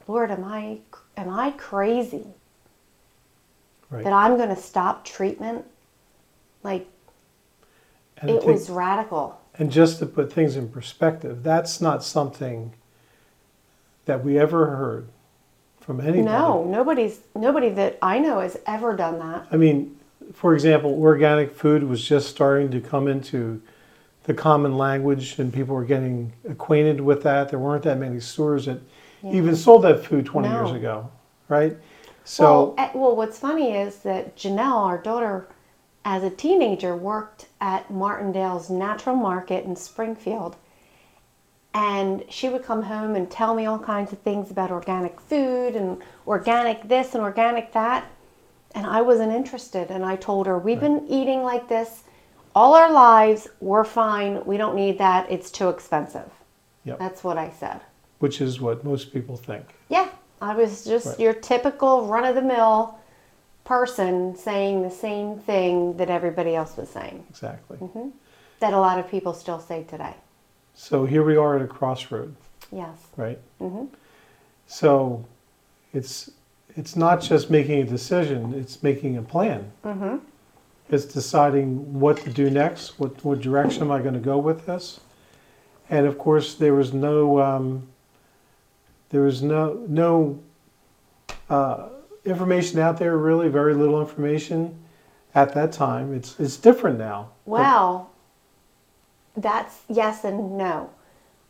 Lord, 0.08 0.30
am 0.30 0.44
I, 0.44 0.80
am 1.18 1.30
I 1.30 1.52
crazy 1.52 2.28
Right. 3.90 4.04
that 4.04 4.14
I'm 4.14 4.38
going 4.38 4.50
to 4.50 4.56
stop 4.56 5.04
treatment? 5.04 5.66
Like, 6.64 6.88
and 8.18 8.30
it 8.30 8.42
think- 8.42 8.52
was 8.52 8.70
radical. 8.70 9.40
And 9.56 9.72
just 9.72 10.00
to 10.00 10.06
put 10.06 10.32
things 10.32 10.56
in 10.56 10.70
perspective, 10.70 11.44
that's 11.44 11.82
not 11.82 12.04
something 12.04 12.74
that 14.06 14.24
we 14.24 14.40
ever 14.40 14.68
heard 14.78 15.08
from 15.82 16.00
anybody. 16.00 16.22
No, 16.22 16.64
nobody's 16.64 17.20
nobody 17.36 17.70
that 17.70 17.98
I 18.02 18.20
know 18.20 18.40
has 18.40 18.58
ever 18.66 18.96
done 18.96 19.20
that. 19.20 19.48
I 19.52 19.58
mean, 19.58 19.98
for 20.34 20.54
example, 20.54 20.92
organic 21.02 21.54
food 21.54 21.84
was 21.84 22.08
just 22.08 22.30
starting 22.30 22.72
to 22.72 22.80
come 22.80 23.08
into 23.08 23.62
the 24.24 24.34
common 24.34 24.78
language, 24.78 25.40
and 25.40 25.52
people 25.52 25.76
were 25.76 25.84
getting 25.84 26.32
acquainted 26.48 27.02
with 27.02 27.24
that. 27.24 27.50
There 27.50 27.60
weren't 27.60 27.84
that 27.84 27.98
many 27.98 28.20
stores 28.20 28.66
that 28.68 28.80
even 29.24 29.56
sold 29.56 29.82
that 29.84 30.06
food 30.06 30.26
20 30.26 30.48
years 30.48 30.72
ago, 30.72 31.10
right? 31.48 31.76
So, 32.24 32.44
well, 32.44 32.76
eh, 32.78 32.92
well, 32.94 33.16
what's 33.16 33.40
funny 33.40 33.72
is 33.76 33.98
that 34.00 34.36
Janelle, 34.36 34.86
our 34.86 34.98
daughter, 34.98 35.48
as 36.06 36.24
a 36.24 36.30
teenager, 36.30 36.96
worked 36.96 37.48
at 37.60 37.90
Martindale's 37.92 38.70
Natural 38.70 39.16
Market 39.16 39.66
in 39.66 39.76
Springfield. 39.76 40.56
And 41.74 42.24
she 42.30 42.50
would 42.50 42.64
come 42.64 42.82
home 42.84 43.16
and 43.16 43.30
tell 43.30 43.54
me 43.54 43.66
all 43.66 43.78
kinds 43.80 44.12
of 44.12 44.20
things 44.20 44.50
about 44.50 44.72
organic 44.72 45.20
food 45.22 45.76
and 45.76 46.02
organic 46.26 46.88
this 46.88 47.14
and 47.14 47.24
organic 47.24 47.74
that. 47.74 48.06
And 48.74 48.86
I 48.88 49.02
wasn't 49.02 49.32
interested. 49.32 49.90
And 49.92 50.04
I 50.04 50.16
told 50.16 50.48
her, 50.48 50.58
We've 50.58 50.80
been 50.80 51.06
eating 51.08 51.44
like 51.44 51.68
this 51.70 52.04
all 52.56 52.74
our 52.74 52.92
lives. 52.92 53.48
We're 53.60 53.84
fine. 53.84 54.44
We 54.46 54.58
don't 54.58 54.76
need 54.76 54.98
that. 54.98 55.30
It's 55.32 55.52
too 55.52 55.70
expensive. 55.70 56.30
Yep. 56.86 56.98
That's 57.00 57.24
what 57.24 57.38
I 57.38 57.52
said. 57.52 57.82
which 58.20 58.42
is 58.42 58.60
what 58.60 58.84
most 58.84 59.14
people 59.14 59.38
think. 59.38 59.66
Yeah, 59.90 60.10
I 60.42 60.56
was 60.56 60.86
just 60.86 61.06
Right. 61.08 61.20
your 61.20 61.34
typical 61.34 62.06
run 62.06 62.26
of 62.26 62.36
the 62.36 62.42
mill 62.42 62.98
person 63.66 64.36
saying 64.36 64.82
the 64.84 64.90
same 64.92 65.38
thing 65.38 65.98
that 65.98 66.10
everybody 66.10 66.56
else 66.56 66.76
was 66.78 66.90
saying, 66.90 67.26
Exactly. 67.30 67.78
Mm-hmm. 67.78 68.10
that 68.60 68.74
a 68.74 68.80
lot 68.80 69.00
of 69.00 69.08
people 69.10 69.34
still 69.34 69.60
say 69.60 69.84
today. 69.84 70.16
So 70.74 71.06
here 71.06 71.24
we 71.24 71.36
are 71.36 71.56
at 71.56 71.62
a 71.62 71.68
crossroad, 71.68 72.36
Yes. 72.72 72.98
right? 73.18 73.40
Mm-hmm. 73.62 73.86
So 74.68 75.26
it's 75.94 76.32
it's 76.76 76.96
not 76.96 77.20
just 77.22 77.50
making 77.50 77.82
a 77.82 77.84
decision; 77.84 78.54
it's 78.54 78.82
making 78.84 79.18
a 79.18 79.22
plan. 79.22 79.72
Mm-hmm. 79.84 80.18
It's 80.90 81.06
deciding 81.06 82.00
what 82.00 82.18
to 82.18 82.30
do 82.30 82.50
next. 82.50 83.00
What 83.00 83.24
what 83.26 83.42
direction 83.42 83.82
am 83.84 83.92
I 83.92 84.00
going 84.02 84.14
to 84.14 84.20
go 84.20 84.38
with 84.38 84.66
this? 84.66 85.00
And 85.90 86.06
of 86.06 86.18
course, 86.18 86.54
there 86.54 86.74
was 86.76 86.94
no 86.94 87.42
um, 87.42 87.88
there 89.10 89.22
was 89.22 89.42
no 89.42 89.86
no 89.88 90.40
uh, 91.50 91.90
information 92.26 92.80
out 92.80 92.98
there. 92.98 93.18
Really, 93.18 93.50
very 93.50 93.74
little 93.74 94.00
information 94.02 94.78
at 95.36 95.54
that 95.54 95.72
time. 95.72 96.14
It's 96.14 96.40
it's 96.40 96.58
different 96.58 96.98
now. 96.98 97.30
But- 97.46 97.52
Well, 97.52 98.12
that's 99.36 99.82
yes 99.90 100.24
and 100.24 100.58
no. 100.58 100.92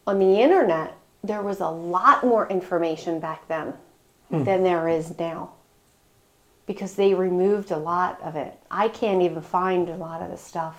On 0.07 0.19
the 0.19 0.39
internet, 0.41 0.95
there 1.23 1.41
was 1.41 1.59
a 1.59 1.69
lot 1.69 2.23
more 2.23 2.47
information 2.49 3.19
back 3.19 3.47
then 3.47 3.73
than 4.31 4.63
there 4.63 4.87
is 4.87 5.17
now 5.17 5.51
because 6.67 6.93
they 6.93 7.15
removed 7.15 7.71
a 7.71 7.77
lot 7.77 8.21
of 8.21 8.35
it. 8.35 8.53
I 8.69 8.87
can't 8.89 9.23
even 9.23 9.41
find 9.41 9.89
a 9.89 9.95
lot 9.95 10.21
of 10.21 10.29
the 10.29 10.37
stuff 10.37 10.75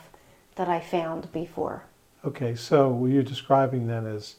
that 0.55 0.69
I 0.69 0.79
found 0.81 1.31
before. 1.33 1.83
Okay, 2.25 2.55
so 2.55 2.89
what 2.91 3.11
you're 3.11 3.25
describing 3.25 3.89
then 3.89 4.07
is 4.07 4.37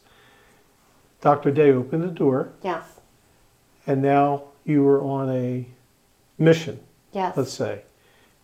Dr. 1.21 1.51
Day 1.51 1.71
opened 1.71 2.03
the 2.03 2.07
door, 2.07 2.49
Yes. 2.63 2.83
and 3.85 4.01
now 4.01 4.43
you 4.65 4.83
were 4.83 5.01
on 5.01 5.29
a 5.29 5.67
mission, 6.37 6.79
Yes. 7.13 7.37
let's 7.37 7.53
say. 7.53 7.83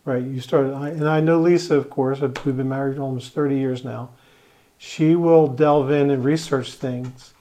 Right, 0.04 0.22
you 0.22 0.40
started, 0.40 0.72
I- 0.72 0.88
and 0.90 1.06
I 1.08 1.20
know 1.20 1.38
Lisa, 1.38 1.76
of 1.76 1.90
course, 1.90 2.22
uh, 2.22 2.30
we've 2.46 2.56
been 2.56 2.68
married 2.68 2.98
almost 2.98 3.32
30 3.34 3.56
years 3.58 3.84
now. 3.84 4.10
She 4.78 5.14
will 5.16 5.48
delve 5.48 5.90
in 5.90 6.08
and 6.10 6.24
research 6.24 6.72
things 6.74 7.34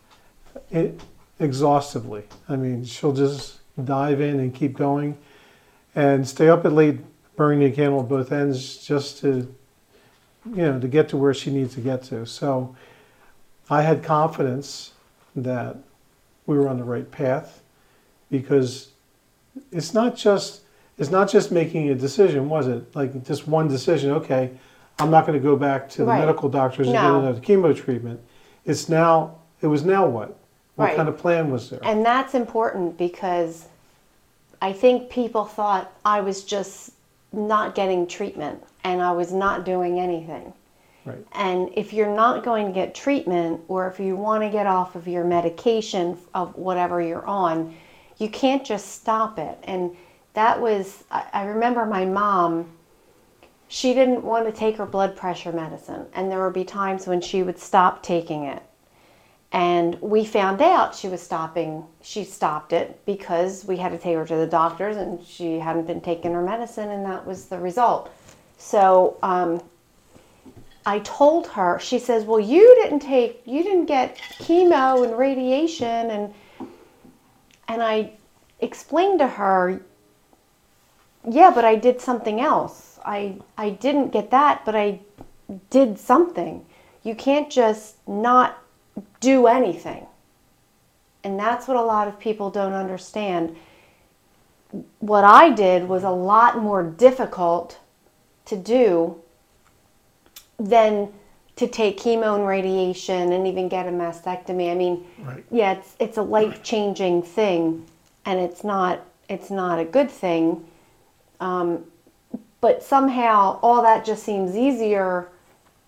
exhaustively. 1.39 2.23
I 2.49 2.55
mean, 2.55 2.83
she'll 2.83 3.13
just 3.13 3.59
dive 3.81 4.19
in 4.19 4.39
and 4.39 4.53
keep 4.53 4.75
going 4.75 5.17
and 5.95 6.27
stay 6.27 6.49
up 6.49 6.65
at 6.65 6.73
late, 6.73 6.99
burning 7.35 7.59
the 7.59 7.71
candle 7.71 8.01
at 8.01 8.09
both 8.09 8.31
ends 8.31 8.77
just 8.77 9.19
to, 9.19 9.53
you 10.45 10.55
know, 10.55 10.79
to 10.79 10.87
get 10.87 11.07
to 11.09 11.17
where 11.17 11.33
she 11.33 11.51
needs 11.51 11.75
to 11.75 11.81
get 11.81 12.03
to. 12.05 12.25
So 12.25 12.75
I 13.69 13.83
had 13.83 14.03
confidence 14.03 14.93
that 15.43 15.77
we 16.45 16.57
were 16.57 16.67
on 16.67 16.77
the 16.77 16.83
right 16.83 17.09
path 17.09 17.61
because 18.29 18.89
it's 19.71 19.93
not 19.93 20.15
just 20.15 20.61
it's 20.97 21.11
not 21.11 21.29
just 21.29 21.51
making 21.51 21.89
a 21.89 21.95
decision, 21.95 22.49
was 22.49 22.67
it? 22.67 22.95
Like 22.95 23.23
just 23.23 23.47
one 23.47 23.67
decision. 23.67 24.11
Okay, 24.11 24.51
I'm 24.99 25.11
not 25.11 25.27
going 25.27 25.39
to 25.39 25.43
go 25.43 25.55
back 25.55 25.89
to 25.91 25.97
the 25.99 26.05
Right. 26.05 26.19
medical 26.19 26.49
doctors 26.49 26.87
and 26.87 26.95
No. 26.95 27.01
get 27.01 27.11
another 27.23 27.39
chemo 27.41 27.75
treatment. 27.75 28.19
It's 28.65 28.89
now. 28.89 29.35
It 29.61 29.67
was 29.67 29.83
now 29.83 30.07
what? 30.07 30.35
What 30.75 30.85
Right. 30.85 30.95
kind 30.95 31.09
of 31.09 31.17
plan 31.17 31.51
was 31.51 31.69
there? 31.69 31.79
And 31.83 32.05
that's 32.05 32.33
important 32.35 32.97
because 32.97 33.67
I 34.61 34.73
think 34.73 35.09
people 35.09 35.45
thought 35.45 35.91
I 36.03 36.21
was 36.21 36.43
just 36.43 36.91
not 37.31 37.75
getting 37.75 38.07
treatment 38.07 38.63
and 38.83 39.01
I 39.01 39.11
was 39.11 39.31
not 39.31 39.65
doing 39.65 39.99
anything. 39.99 40.53
Right. 41.07 41.25
And 41.33 41.69
if 41.75 41.93
you're 41.93 42.13
not 42.13 42.43
going 42.43 42.67
to 42.67 42.71
get 42.71 42.93
treatment 42.93 43.61
or 43.67 43.87
if 43.87 43.99
you 43.99 44.15
want 44.15 44.43
to 44.43 44.49
get 44.49 44.67
off 44.67 44.95
of 44.95 45.07
your 45.07 45.23
medication 45.23 46.17
of 46.33 46.55
whatever 46.55 47.01
you're 47.01 47.25
on, 47.25 47.75
you 48.17 48.29
can't 48.29 48.65
just 48.65 48.93
stop 48.93 49.39
it. 49.39 49.57
And 49.63 49.95
that 50.33 50.59
was, 50.61 51.03
I, 51.11 51.45
remember 51.45 51.85
my 51.85 52.05
mom, 52.05 52.69
she 53.67 53.93
didn't 53.93 54.23
want 54.23 54.45
to 54.45 54.51
take 54.51 54.77
her 54.77 54.85
blood 54.85 55.15
pressure 55.15 55.51
medicine. 55.51 56.05
And 56.13 56.31
there 56.31 56.43
would 56.43 56.53
be 56.53 56.63
times 56.63 57.07
when 57.07 57.21
she 57.21 57.43
would 57.43 57.59
stop 57.59 58.03
taking 58.03 58.43
it. 58.43 58.61
And 59.51 59.99
we 60.01 60.25
found 60.25 60.61
out 60.61 60.93
she 60.93 61.07
was 61.07 61.21
stopping, 61.21 61.85
she 62.01 62.23
stopped 62.25 62.73
it 62.73 62.99
because 63.05 63.65
we 63.65 63.77
had 63.77 63.93
to 63.93 63.97
take 63.97 64.15
her 64.15 64.25
to 64.25 64.35
the 64.35 64.47
doctors 64.47 64.97
and 64.97 65.25
she 65.25 65.57
hadn't 65.57 65.87
been 65.87 66.01
taking 66.01 66.33
her 66.33 66.41
medicine, 66.41 66.91
and 66.91 67.05
that 67.05 67.25
was 67.25 67.45
the 67.45 67.57
result. 67.57 68.11
So, 68.57 69.17
um, 69.23 69.61
I 70.87 70.99
told 70.99 71.47
her, 71.47 71.79
she 71.79 71.99
says, 71.99 72.23
Well, 72.23 72.39
you 72.39 72.73
didn't 72.81 73.01
take, 73.01 73.41
you 73.45 73.61
didn't 73.61 73.87
get 73.87 74.15
chemo 74.39 75.03
and 75.03 75.17
radiation. 75.17 76.09
And, 76.09 76.33
and 77.67 77.83
I 77.83 78.13
explained 78.61 79.19
to 79.19 79.27
her, 79.27 79.81
Yeah, 81.29 81.51
but 81.53 81.65
I 81.65 81.75
did 81.75 81.99
something 81.99 82.39
else. 82.39 82.99
I, 83.05 83.35
I 83.57 83.71
didn't 83.71 84.13
get 84.13 84.31
that, 84.31 84.63
but 84.63 84.77
I 84.77 85.01
did 85.69 85.99
something. 85.99 86.65
You 87.03 87.15
can't 87.15 87.51
just 87.51 87.95
not 88.07 88.57
do 89.19 89.45
anything. 89.45 90.07
And 91.21 91.37
that's 91.37 91.67
what 91.67 91.75
a 91.75 91.81
lot 91.81 92.07
of 92.07 92.17
people 92.17 92.49
don't 92.49 92.71
understand. 92.71 93.57
What 94.99 95.25
I 95.25 95.49
did 95.49 95.89
was 95.89 96.05
a 96.05 96.11
lot 96.11 96.59
more 96.59 96.81
difficult 96.81 97.77
to 98.45 98.55
do 98.55 99.21
than 100.57 101.11
to 101.55 101.67
take 101.67 101.97
chemo 101.99 102.35
and 102.35 102.45
radiation 102.47 103.31
and 103.33 103.47
even 103.47 103.67
get 103.67 103.87
a 103.87 103.91
mastectomy. 103.91 104.71
I 104.71 104.75
mean, 104.75 105.05
Right. 105.23 105.43
yeah, 105.51 105.73
it's 105.73 105.95
it's 105.99 106.17
a 106.17 106.21
life 106.21 106.61
changing 106.63 107.23
thing, 107.23 107.85
and 108.25 108.39
it's 108.39 108.63
not 108.63 108.99
it's 109.29 109.49
not 109.49 109.79
a 109.79 109.85
good 109.85 110.09
thing. 110.09 110.65
Um, 111.39 111.85
but 112.61 112.81
somehow 112.83 113.59
all 113.61 113.81
that 113.83 114.05
just 114.05 114.23
seems 114.23 114.55
easier 114.55 115.29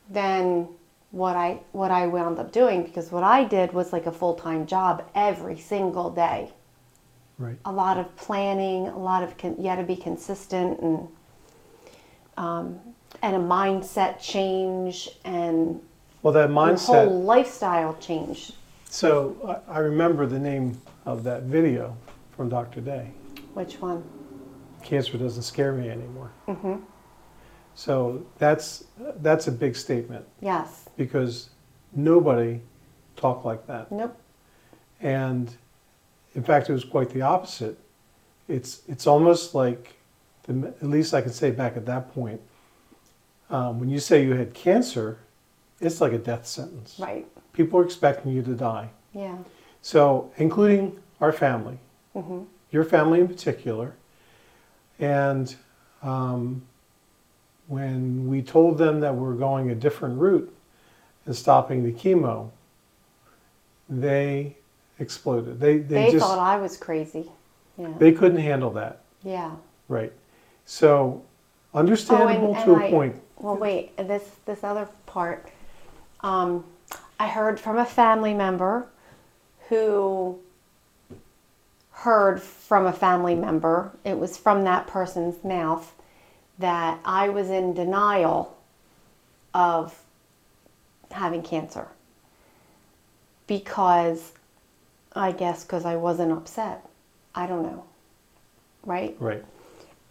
than 0.10 0.68
what 1.12 1.36
I 1.36 1.60
what 1.72 1.92
I 1.92 2.08
wound 2.08 2.38
up 2.40 2.52
doing 2.52 2.84
because 2.84 3.12
what 3.12 3.24
I 3.24 3.44
did 3.44 3.74
was 3.74 3.92
like 3.94 4.06
a 4.06 4.12
full 4.12 4.36
time 4.36 4.66
job 4.68 5.04
every 5.16 5.58
single 5.58 6.10
day. 6.10 6.52
Right. 7.38 7.58
A 7.66 7.72
lot 7.72 7.98
of 7.98 8.16
planning, 8.18 8.88
a 8.88 8.98
lot 8.98 9.24
of 9.24 9.38
con- 9.38 9.56
you 9.58 9.70
had 9.70 9.78
to 9.78 9.84
be 9.84 9.96
consistent 9.96 10.80
and 10.82 11.08
um, 12.38 12.80
and 13.22 13.36
a 13.36 13.40
mindset 13.40 14.20
change 14.22 15.10
and 15.26 15.82
Well, 16.22 16.34
that 16.34 16.50
mindset. 16.50 17.06
whole 17.06 17.24
lifestyle 17.24 17.96
change. 18.00 18.54
So 18.90 19.62
I, 19.70 19.76
I 19.76 19.80
remember 19.80 20.26
the 20.26 20.40
name 20.40 20.80
of 21.06 21.24
that 21.24 21.44
video 21.44 21.96
from 22.36 22.50
Dr. 22.50 22.82
Day. 22.82 23.12
Which 23.54 23.80
one? 23.82 24.04
Cancer 24.84 25.18
doesn't 25.18 25.44
scare 25.44 25.74
me 25.74 25.90
anymore. 25.90 26.32
Mm-hmm. 26.48 26.76
So 27.76 28.26
that's 28.38 28.86
that's 29.22 29.48
a 29.48 29.52
big 29.52 29.76
statement 29.76 30.26
Yes. 30.42 30.90
because 30.98 31.50
nobody 31.94 32.62
talked 33.16 33.46
like 33.46 33.66
that. 33.68 33.92
Nope. 33.92 34.18
And 35.02 35.54
in 36.36 36.44
fact, 36.44 36.70
it 36.70 36.74
was 36.74 36.84
quite 36.84 37.10
the 37.10 37.22
opposite. 37.22 37.78
It's 38.48 38.82
it's 38.88 39.06
almost 39.08 39.54
like, 39.56 39.96
the, 40.44 40.74
at 40.82 40.84
least 40.90 41.14
I 41.14 41.22
can 41.22 41.32
say 41.32 41.52
back 41.52 41.78
at 41.78 41.86
that 41.86 42.14
point, 42.14 42.42
um, 43.50 43.80
when 43.80 43.90
you 43.90 44.00
say 44.00 44.24
you 44.24 44.34
had 44.34 44.54
cancer, 44.54 45.18
it's 45.82 46.02
like 46.02 46.12
a 46.14 46.18
death 46.18 46.46
sentence. 46.46 46.96
Right. 47.00 47.28
People 47.54 47.80
are 47.80 47.84
expecting 47.86 48.32
you 48.32 48.42
to 48.44 48.54
die. 48.54 48.90
Yeah. 49.14 49.38
So, 49.82 50.32
including 50.38 50.98
our 51.22 51.32
family, 51.32 51.78
hmm 52.14 52.44
your 52.72 52.84
family 52.84 53.20
in 53.20 53.28
particular. 53.28 53.96
And 55.00 55.56
um, 56.04 56.62
when 57.68 58.28
we 58.28 58.44
told 58.44 58.78
them 58.78 59.00
that 59.00 59.16
we're 59.16 59.34
going 59.34 59.72
a 59.72 59.76
different 59.76 60.20
route 60.20 60.54
and 61.26 61.36
stopping 61.36 61.84
the 61.84 61.92
chemo, 61.92 62.52
they 63.90 64.56
exploded. 65.00 65.60
They, 65.60 65.78
they, 65.80 66.06
They, 66.06 66.12
just 66.12 66.26
thought 66.26 66.38
I 66.38 66.58
was 66.58 66.78
crazy. 66.78 67.32
Yeah. 67.78 67.94
they 67.98 68.12
couldn't 68.12 68.38
handle 68.40 68.70
that. 68.72 69.02
yeah. 69.24 69.56
Right. 69.88 70.14
So 70.66 71.24
understandable 71.74 72.54
to 72.54 72.76
a 72.76 72.86
I- 72.86 72.90
point. 72.92 73.16
Well, 73.40 73.56
wait. 73.56 73.96
This 73.98 74.24
this 74.46 74.64
other 74.64 74.88
part. 75.06 75.50
Um, 76.22 76.66
I 77.20 77.28
heard 77.28 77.60
from 77.60 77.78
a 77.78 77.86
family 77.86 78.34
member 78.34 78.88
who 79.70 80.40
heard 81.92 82.42
from 82.42 82.86
a 82.86 82.94
family 82.94 83.36
member. 83.36 83.92
It 84.04 84.18
was 84.18 84.38
from 84.38 84.64
that 84.64 84.88
person's 84.88 85.44
mouth 85.44 85.94
that 86.58 87.00
I 87.06 87.30
was 87.30 87.50
in 87.50 87.74
denial 87.74 88.58
of 89.54 89.98
having 91.12 91.42
cancer 91.42 91.88
because 93.48 94.34
I 95.16 95.32
guess 95.32 95.64
because 95.64 95.86
I 95.86 95.96
wasn't 95.96 96.32
upset. 96.32 96.86
I 97.34 97.48
don't 97.48 97.64
know. 97.64 97.84
Right? 98.86 99.16
Right. 99.20 99.44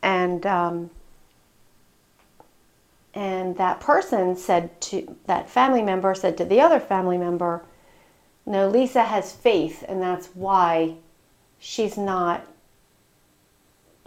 and 0.02 0.44
um, 0.46 0.90
and 3.14 3.56
that 3.56 3.80
person 3.80 4.36
said 4.36 4.80
to 4.82 5.16
that 5.26 5.48
family 5.48 5.82
member 5.82 6.14
said 6.14 6.36
to 6.38 6.44
the 6.44 6.60
other 6.60 6.80
family 6.80 7.18
member, 7.18 7.64
"No, 8.46 8.68
Lisa 8.68 9.02
has 9.02 9.32
faith, 9.32 9.84
and 9.88 10.00
that's 10.02 10.28
why 10.34 10.94
she's 11.58 11.96
not 11.96 12.42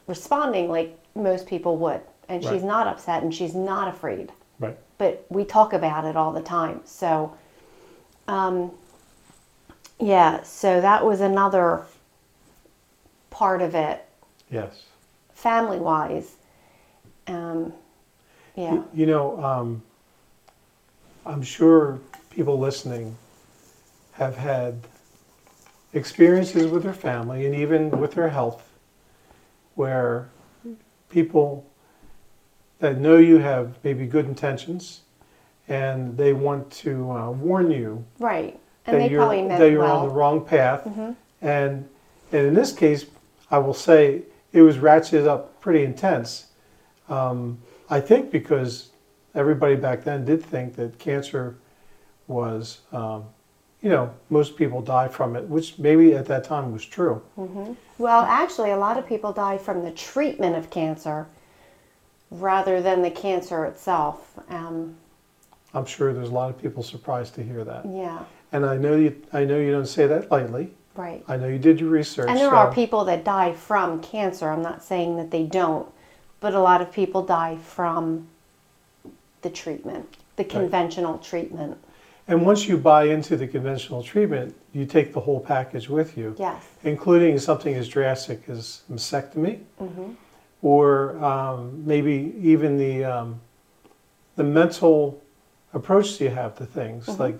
responding 0.07 0.69
like 0.69 0.97
most 1.15 1.47
people 1.47 1.77
would, 1.77 2.01
and 2.29 2.43
she's 2.43 2.63
not 2.63 2.87
upset, 2.87 3.23
and 3.23 3.33
she's 3.33 3.55
not 3.55 3.87
afraid." 3.87 4.31
Right. 4.59 4.77
But 4.97 5.25
we 5.29 5.45
talk 5.45 5.73
about 5.73 6.05
it 6.05 6.15
all 6.15 6.31
the 6.31 6.41
time, 6.41 6.81
so 6.85 7.33
um, 8.27 8.71
yeah. 9.99 10.43
So 10.43 10.79
that 10.81 11.05
was 11.05 11.21
another 11.21 11.85
part 13.29 13.61
of 13.61 13.73
it 13.75 14.05
Yes. 14.49 14.83
family 15.33 15.79
wise. 15.79 16.35
Um, 17.27 17.73
yeah. 18.55 18.73
You, 18.73 18.87
you 18.93 19.05
know, 19.05 19.43
um, 19.43 19.81
I'm 21.25 21.41
sure 21.41 21.99
people 22.29 22.57
listening 22.59 23.15
have 24.13 24.35
had 24.35 24.79
experiences 25.93 26.71
with 26.71 26.83
their 26.83 26.93
family 26.93 27.45
and 27.45 27.53
even 27.55 27.91
with 27.91 28.13
their 28.13 28.29
health 28.29 28.63
where 29.75 30.29
people 31.09 31.65
that 32.79 32.97
know 32.97 33.17
you 33.17 33.37
have 33.37 33.75
maybe 33.83 34.05
good 34.05 34.25
intentions 34.25 35.01
and 35.67 36.17
they 36.17 36.33
want 36.33 36.71
to 36.71 37.11
uh, 37.11 37.29
warn 37.31 37.71
you 37.71 38.03
Right. 38.19 38.59
And 38.87 38.95
that 38.95 38.99
they 38.99 39.09
you're, 39.11 39.19
probably 39.21 39.41
meant 39.43 39.59
that 39.59 39.71
you're 39.71 39.81
well. 39.81 39.99
on 39.99 40.07
the 40.07 40.13
wrong 40.13 40.43
path. 40.43 40.83
Mhm. 40.85 41.15
And, 41.41 41.89
and 42.31 42.47
in 42.47 42.53
this 42.53 42.71
case, 42.73 43.05
I 43.51 43.59
will 43.59 43.73
say 43.73 44.23
it 44.53 44.61
was 44.61 44.77
ratcheted 44.77 45.27
up 45.27 45.59
pretty 45.61 45.83
intense. 45.83 46.47
Um, 47.09 47.59
I 47.91 47.99
think 47.99 48.31
because 48.31 48.89
everybody 49.35 49.75
back 49.75 50.03
then 50.03 50.25
did 50.25 50.43
think 50.43 50.75
that 50.77 50.97
cancer 50.97 51.57
was, 52.27 52.79
um, 52.93 53.25
you 53.81 53.89
know, 53.89 54.13
most 54.29 54.55
people 54.55 54.81
die 54.81 55.09
from 55.09 55.35
it, 55.35 55.43
which 55.43 55.77
maybe 55.77 56.15
at 56.15 56.25
that 56.27 56.45
time 56.45 56.71
was 56.71 56.85
true. 56.85 57.21
Well, 57.97 58.21
actually, 58.23 58.71
a 58.71 58.77
lot 58.77 58.97
of 58.97 59.05
people 59.05 59.33
die 59.33 59.57
from 59.57 59.83
the 59.83 59.91
treatment 59.91 60.55
of 60.55 60.69
cancer 60.69 61.27
rather 62.31 62.81
than 62.81 63.01
the 63.01 63.11
cancer 63.11 63.65
itself. 63.65 64.39
Um, 64.49 64.95
I'm 65.73 65.85
sure 65.85 66.13
there's 66.13 66.29
a 66.29 66.33
lot 66.33 66.49
of 66.49 66.61
people 66.61 66.83
surprised 66.83 67.35
to 67.35 67.43
hear 67.43 67.63
that. 67.65 67.85
yeah. 67.85 68.23
And 68.53 68.65
I 68.65 68.75
know 68.77 68.95
you, 68.97 69.21
I 69.31 69.45
know 69.45 69.57
you 69.57 69.71
don't 69.71 69.85
say 69.85 70.07
that 70.07 70.29
lightly. 70.29 70.71
Right. 70.95 71.23
I 71.27 71.37
know 71.37 71.47
you 71.47 71.57
did 71.57 71.79
your 71.79 71.89
research. 71.89 72.27
And 72.27 72.37
there 72.37 72.53
are 72.53 72.73
people 72.73 73.05
that 73.05 73.23
die 73.23 73.53
from 73.53 74.01
cancer. 74.01 74.49
I'm 74.49 74.61
not 74.61 74.83
saying 74.83 75.15
that 75.17 75.31
they 75.31 75.43
don't, 75.43 75.87
but 76.41 76.53
a 76.53 76.59
lot 76.59 76.81
of 76.81 76.91
people 76.91 77.21
die 77.23 77.55
from 77.55 78.27
the 79.43 79.49
treatment, 79.49 80.17
the 80.35 80.43
conventional 80.43 81.17
treatment. 81.19 81.77
And 82.27 82.45
once 82.45 82.67
you 82.67 82.77
buy 82.77 83.05
into 83.05 83.37
the 83.37 83.47
conventional 83.47 84.03
treatment, 84.03 84.55
you 84.73 84.85
take 84.85 85.13
the 85.13 85.19
whole 85.19 85.39
package 85.39 85.87
with 85.87 86.17
you, 86.17 86.35
Yes. 86.37 86.63
including 86.83 87.39
something 87.39 87.73
as 87.75 87.87
drastic 87.87 88.49
as 88.49 88.81
mastectomy, 88.91 89.59
hmm 89.79 90.11
or 90.63 91.17
um, 91.25 91.83
maybe 91.87 92.35
even 92.39 92.77
the 92.77 93.03
um, 93.03 93.41
the 94.35 94.43
mental 94.43 95.19
approach 95.73 96.21
you 96.21 96.29
have 96.29 96.55
to 96.55 96.67
things. 96.67 97.07
Mhm. 97.07 97.17
Like, 97.17 97.39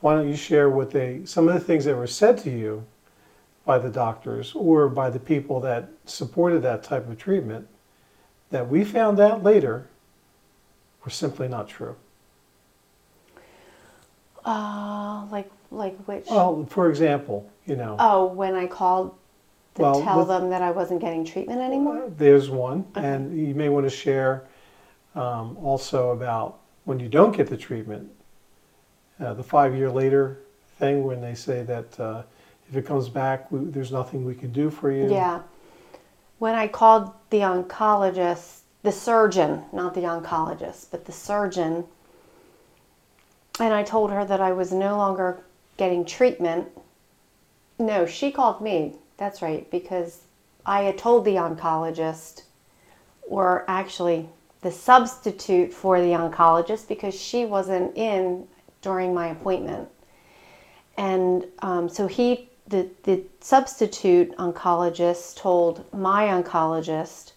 why 0.00 0.16
don't 0.16 0.28
you 0.28 0.34
share 0.34 0.68
what 0.68 0.90
they 0.90 1.20
some 1.26 1.46
of 1.46 1.54
the 1.54 1.60
things 1.60 1.84
that 1.84 1.94
were 1.96 2.08
said 2.08 2.38
to 2.38 2.50
you 2.50 2.84
by 3.64 3.78
the 3.78 3.88
doctors 3.88 4.52
or 4.56 4.88
by 4.88 5.10
the 5.10 5.20
people 5.20 5.60
that 5.60 5.88
supported 6.06 6.60
that 6.62 6.82
type 6.82 7.08
of 7.08 7.16
treatment 7.18 7.68
that 8.50 8.68
we 8.68 8.84
found 8.84 9.20
out 9.20 9.42
later 9.42 9.86
were 11.04 11.10
simply 11.10 11.48
not 11.48 11.68
true. 11.68 11.96
Uh, 14.44 15.24
like 15.30 15.50
like 15.70 15.96
which? 16.06 16.26
Well, 16.30 16.64
for 16.70 16.88
example, 16.88 17.50
you 17.66 17.74
know. 17.76 17.96
Oh, 17.98 18.26
when 18.26 18.54
I 18.54 18.66
called 18.66 19.14
to 19.74 19.82
Well, 19.82 20.02
tell 20.02 20.18
with- 20.18 20.28
them 20.28 20.50
that 20.50 20.62
I 20.62 20.70
wasn't 20.70 21.00
getting 21.00 21.24
treatment 21.24 21.60
anymore? 21.60 22.10
There's 22.16 22.48
one, 22.48 22.86
Okay. 22.96 23.06
and 23.06 23.36
you 23.36 23.54
may 23.54 23.68
want 23.68 23.84
to 23.86 23.90
share 23.90 24.44
um, 25.16 25.56
also 25.62 26.10
about 26.10 26.58
when 26.84 27.00
you 27.00 27.08
don't 27.08 27.36
get 27.36 27.48
the 27.48 27.56
treatment, 27.56 28.08
uh, 29.18 29.34
the 29.34 29.42
five 29.42 29.74
year 29.74 29.90
later 29.90 30.38
thing 30.78 31.04
when 31.04 31.20
they 31.20 31.34
say 31.34 31.62
that 31.64 31.98
uh, 31.98 32.22
if 32.68 32.76
it 32.76 32.86
comes 32.86 33.08
back, 33.08 33.50
we, 33.50 33.64
there's 33.64 33.90
nothing 33.90 34.24
we 34.24 34.34
can 34.34 34.52
do 34.52 34.70
for 34.70 34.92
you. 34.92 35.10
Yeah. 35.10 35.40
When 36.38 36.54
I 36.54 36.68
called 36.68 37.12
the 37.30 37.38
oncologist, 37.38 38.60
the 38.82 38.92
surgeon, 38.92 39.64
not 39.72 39.94
the 39.94 40.02
oncologist, 40.02 40.86
but 40.90 41.04
the 41.04 41.12
surgeon, 41.12 41.84
and 43.58 43.72
I 43.72 43.82
told 43.82 44.10
her 44.10 44.24
that 44.24 44.40
I 44.40 44.52
was 44.52 44.70
no 44.72 44.96
longer 44.96 45.42
getting 45.76 46.04
treatment. 46.04 46.68
No, 47.78 48.06
she 48.06 48.30
called 48.30 48.60
me. 48.60 48.96
That's 49.16 49.42
right, 49.42 49.68
because 49.70 50.22
I 50.64 50.82
had 50.82 50.98
told 50.98 51.24
the 51.24 51.36
oncologist, 51.36 52.42
or 53.22 53.64
actually 53.66 54.28
the 54.60 54.70
substitute 54.70 55.72
for 55.72 56.00
the 56.00 56.08
oncologist, 56.08 56.86
because 56.88 57.14
she 57.18 57.44
wasn't 57.44 57.96
in 57.96 58.46
during 58.82 59.14
my 59.14 59.28
appointment. 59.28 59.88
And 60.96 61.46
um, 61.60 61.88
so 61.88 62.06
he, 62.06 62.48
the, 62.68 62.88
the 63.04 63.22
substitute 63.40 64.36
oncologist 64.36 65.36
told 65.36 65.92
my 65.92 66.24
oncologist, 66.24 67.32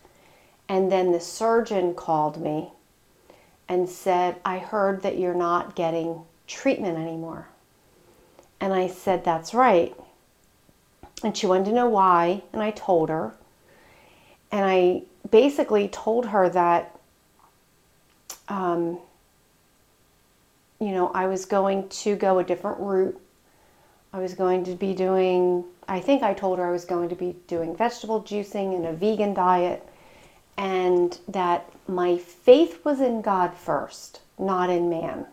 and 0.68 0.92
then 0.92 1.12
the 1.12 1.20
surgeon 1.20 1.94
called 1.94 2.42
me 2.42 2.72
and 3.68 3.88
said, 3.88 4.38
I 4.44 4.58
heard 4.58 5.04
that 5.04 5.20
you're 5.20 5.36
not 5.36 5.76
getting 5.76 6.24
treatment 6.48 6.98
anymore. 6.98 7.48
And 8.60 8.74
I 8.74 8.88
said, 8.88 9.24
That's 9.24 9.54
right. 9.54 9.96
And 11.24 11.38
she 11.38 11.48
wanted 11.48 11.66
to 11.66 11.74
know 11.74 11.90
why, 11.90 12.44
and 12.52 12.62
I 12.62 12.72
told 12.72 13.10
her. 13.10 13.36
And 14.52 14.66
I 14.66 15.04
basically 15.30 15.88
told 15.90 16.28
her 16.28 16.50
that, 16.50 16.98
um, 18.48 19.00
you 20.80 20.92
know, 20.92 21.10
I 21.10 21.28
was 21.28 21.46
going 21.46 21.90
to 21.90 22.16
go 22.16 22.40
a 22.40 22.44
different 22.44 22.80
route. 22.80 23.20
I 24.12 24.20
was 24.20 24.34
going 24.34 24.64
to 24.66 24.76
be 24.76 24.94
doing, 24.94 25.64
I 25.88 26.00
think 26.00 26.24
I 26.24 26.34
told 26.34 26.58
her 26.58 26.68
I 26.68 26.72
was 26.72 26.86
going 26.86 27.10
to 27.10 27.16
be 27.16 27.36
doing 27.48 27.76
vegetable 27.76 28.22
juicing 28.22 28.76
and 28.76 28.88
a 28.88 28.94
vegan 28.94 29.34
diet, 29.34 29.88
and 30.58 31.18
that 31.28 31.72
my 31.88 32.18
faith 32.18 32.84
was 32.84 33.02
in 33.02 33.22
God 33.22 33.54
first, 33.54 34.22
not 34.38 34.70
in 34.70 34.90
man. 34.90 35.26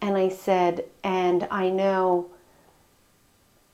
And 0.00 0.16
I 0.16 0.28
said, 0.28 0.84
and 1.02 1.46
I 1.50 1.70
know 1.70 2.30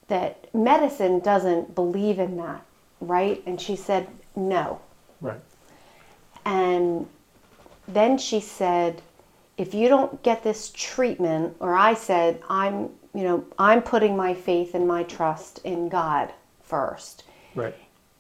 that 0.08 0.52
medicine 0.54 1.20
doesn't 1.20 1.74
believe 1.74 2.18
in 2.18 2.36
that, 2.36 2.64
right? 3.00 3.42
And 3.44 3.60
she 3.60 3.76
said, 3.76 4.08
no. 4.36 4.80
Right. 5.20 5.40
And 6.44 7.06
then 7.86 8.18
she 8.18 8.40
said, 8.40 9.02
if 9.56 9.74
you 9.74 9.88
don't 9.88 10.22
get 10.22 10.42
this 10.42 10.70
treatment, 10.74 11.56
or 11.60 11.74
I 11.74 11.94
said, 11.94 12.42
I'm, 12.48 12.90
you 13.18 13.24
know, 13.24 13.44
I'm 13.58 13.82
putting 13.82 14.16
my 14.16 14.32
faith 14.32 14.76
and 14.76 14.86
my 14.86 15.02
trust 15.02 15.58
in 15.64 15.88
God 15.88 16.32
first. 16.62 17.24
Right. 17.56 17.74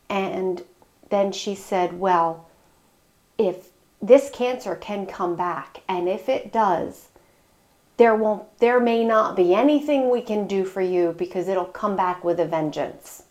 And 0.08 0.64
then 1.08 1.30
she 1.30 1.54
said, 1.54 2.00
well, 2.00 2.48
if 3.38 3.68
this 4.02 4.28
cancer 4.28 4.74
can 4.74 5.06
come 5.06 5.36
back, 5.36 5.82
and 5.88 6.08
if 6.08 6.28
it 6.28 6.52
does, 6.52 7.10
there 7.96 8.16
won't, 8.16 8.58
there 8.58 8.80
may 8.80 9.04
not 9.04 9.36
be 9.36 9.54
anything 9.54 10.10
we 10.10 10.20
can 10.20 10.48
do 10.48 10.64
for 10.64 10.80
you 10.80 11.14
because 11.16 11.46
it'll 11.46 11.66
come 11.66 11.94
back 11.94 12.24
with 12.24 12.40
a 12.40 12.44
vengeance. 12.44 13.22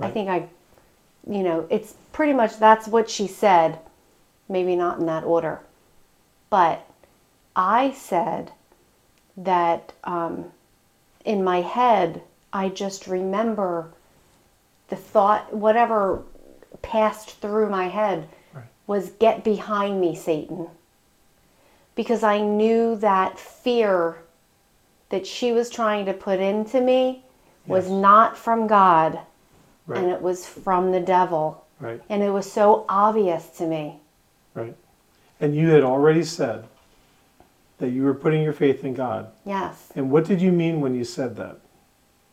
I 0.00 0.10
think 0.10 0.30
I, 0.30 0.48
you 1.28 1.42
know, 1.42 1.66
it's 1.68 1.92
pretty 2.14 2.32
much 2.32 2.58
that's 2.58 2.88
what 2.88 3.10
she 3.10 3.26
said. 3.26 3.80
Maybe 4.48 4.74
not 4.74 4.98
in 4.98 5.04
that 5.04 5.24
order. 5.24 5.60
But 6.48 6.88
I 7.54 7.90
said 7.90 8.52
that 9.36 9.92
um, 10.04 10.52
in 11.26 11.42
my 11.44 11.60
head, 11.60 12.22
I 12.52 12.70
just 12.70 13.06
remember 13.06 13.90
the 14.88 14.96
thought, 14.96 15.52
whatever 15.52 16.22
passed 16.80 17.30
through 17.40 17.68
my 17.68 17.88
head 17.88 18.28
Right. 18.54 18.64
was 18.86 19.10
get 19.10 19.42
behind 19.44 20.00
me, 20.00 20.14
Satan. 20.14 20.68
Because 21.96 22.22
I 22.22 22.38
knew 22.38 22.94
that 22.96 23.38
fear 23.38 24.18
that 25.08 25.26
she 25.26 25.52
was 25.52 25.68
trying 25.68 26.06
to 26.06 26.12
put 26.12 26.38
into 26.40 26.80
me 26.80 27.24
was 27.66 27.88
Yes. 27.88 27.92
not 27.92 28.36
from 28.38 28.66
God 28.68 29.18
Right. 29.86 29.98
and 30.02 30.10
it 30.10 30.22
was 30.22 30.46
from 30.46 30.92
the 30.92 31.00
devil. 31.00 31.64
Right. 31.80 32.00
And 32.08 32.22
it 32.22 32.30
was 32.30 32.50
so 32.50 32.84
obvious 32.88 33.48
to 33.58 33.66
me. 33.66 34.00
Right. 34.54 34.76
And 35.40 35.54
you 35.54 35.70
had 35.70 35.82
already 35.82 36.22
said 36.22 36.66
that 37.78 37.90
you 37.90 38.02
were 38.02 38.14
putting 38.14 38.42
your 38.42 38.52
faith 38.52 38.84
in 38.84 38.94
God. 38.94 39.30
Yes. 39.44 39.92
And 39.94 40.10
what 40.10 40.24
did 40.24 40.40
you 40.40 40.52
mean 40.52 40.80
when 40.80 40.94
you 40.94 41.04
said 41.04 41.36
that? 41.36 41.58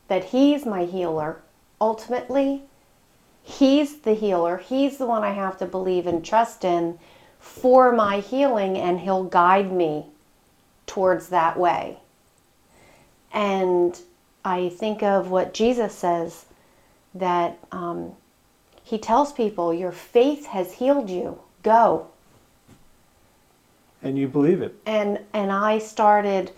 That 0.07 0.25
He's 0.25 0.65
my 0.65 0.85
healer. 0.85 1.41
Ultimately, 1.81 2.63
He's 3.43 3.97
the 3.97 4.13
healer. 4.13 4.57
He's 4.57 4.97
the 4.97 5.05
one 5.05 5.23
I 5.23 5.31
have 5.31 5.57
to 5.57 5.65
believe 5.65 6.07
and 6.07 6.23
trust 6.23 6.63
in 6.63 6.97
for 7.39 7.91
my 7.91 8.21
healing, 8.21 8.77
and 8.77 9.01
He'll 9.01 9.25
guide 9.25 9.71
me 9.71 10.05
towards 10.87 11.29
that 11.29 11.59
way. 11.59 11.97
And 13.33 13.99
I 14.45 14.69
think 14.69 15.03
of 15.03 15.29
what 15.29 15.53
Jesus 15.53 15.93
says 15.93 16.45
that 17.13 17.57
um, 17.71 18.13
He 18.83 18.97
tells 18.97 19.33
people, 19.33 19.73
Your 19.73 19.91
faith 19.91 20.45
has 20.47 20.73
healed 20.73 21.09
you. 21.09 21.39
Go. 21.63 22.07
And 24.03 24.17
you 24.17 24.27
believe 24.27 24.61
it. 24.61 24.75
and 24.85 25.19
and 25.33 25.51
I 25.51 25.79
started 25.79 26.51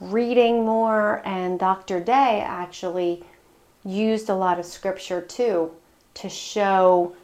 reading 0.00 0.64
more 0.64 1.22
and 1.24 1.58
Dr. 1.58 2.00
Day 2.00 2.40
actually 2.40 3.24
used 3.84 4.28
a 4.28 4.34
lot 4.34 4.58
of 4.58 4.66
scripture 4.66 5.20
too 5.20 5.70
to 6.14 6.28
show 6.28 7.14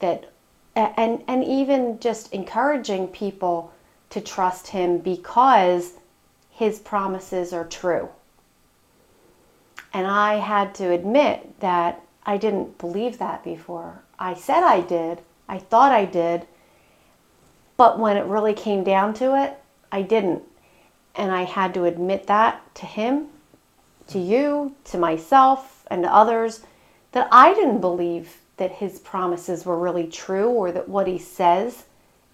that 0.00 0.30
and 0.74 1.22
and 1.28 1.44
even 1.44 1.98
just 2.00 2.32
encouraging 2.32 3.08
people 3.08 3.72
to 4.10 4.20
trust 4.20 4.68
him 4.68 4.98
because 4.98 5.94
his 6.50 6.78
promises 6.80 7.52
are 7.52 7.64
true. 7.64 8.08
And 9.92 10.06
I 10.06 10.34
had 10.34 10.74
to 10.76 10.90
admit 10.90 11.60
that 11.60 12.00
I 12.24 12.36
didn't 12.38 12.78
believe 12.78 13.18
that 13.18 13.42
before. 13.44 14.02
I 14.18 14.34
said 14.34 14.62
I 14.62 14.80
did. 14.80 15.20
I 15.48 15.58
thought 15.58 15.92
I 15.92 16.04
did. 16.04 16.46
But 17.76 17.98
when 17.98 18.16
it 18.16 18.24
really 18.24 18.54
came 18.54 18.84
down 18.84 19.14
to 19.14 19.40
it, 19.42 19.58
I 19.90 20.02
didn't. 20.02 20.42
And 21.14 21.30
I 21.30 21.42
had 21.42 21.74
to 21.74 21.84
admit 21.84 22.26
that 22.26 22.74
to 22.76 22.86
him, 22.86 23.28
to 24.08 24.18
you, 24.18 24.74
to 24.84 24.98
myself, 24.98 25.86
and 25.90 26.02
to 26.02 26.14
others 26.14 26.62
that 27.12 27.28
I 27.30 27.54
didn't 27.54 27.80
believe 27.80 28.38
that 28.56 28.72
his 28.72 28.98
promises 29.00 29.66
were 29.66 29.78
really 29.78 30.06
true 30.06 30.48
or 30.48 30.72
that 30.72 30.88
what 30.88 31.06
he 31.06 31.18
says 31.18 31.84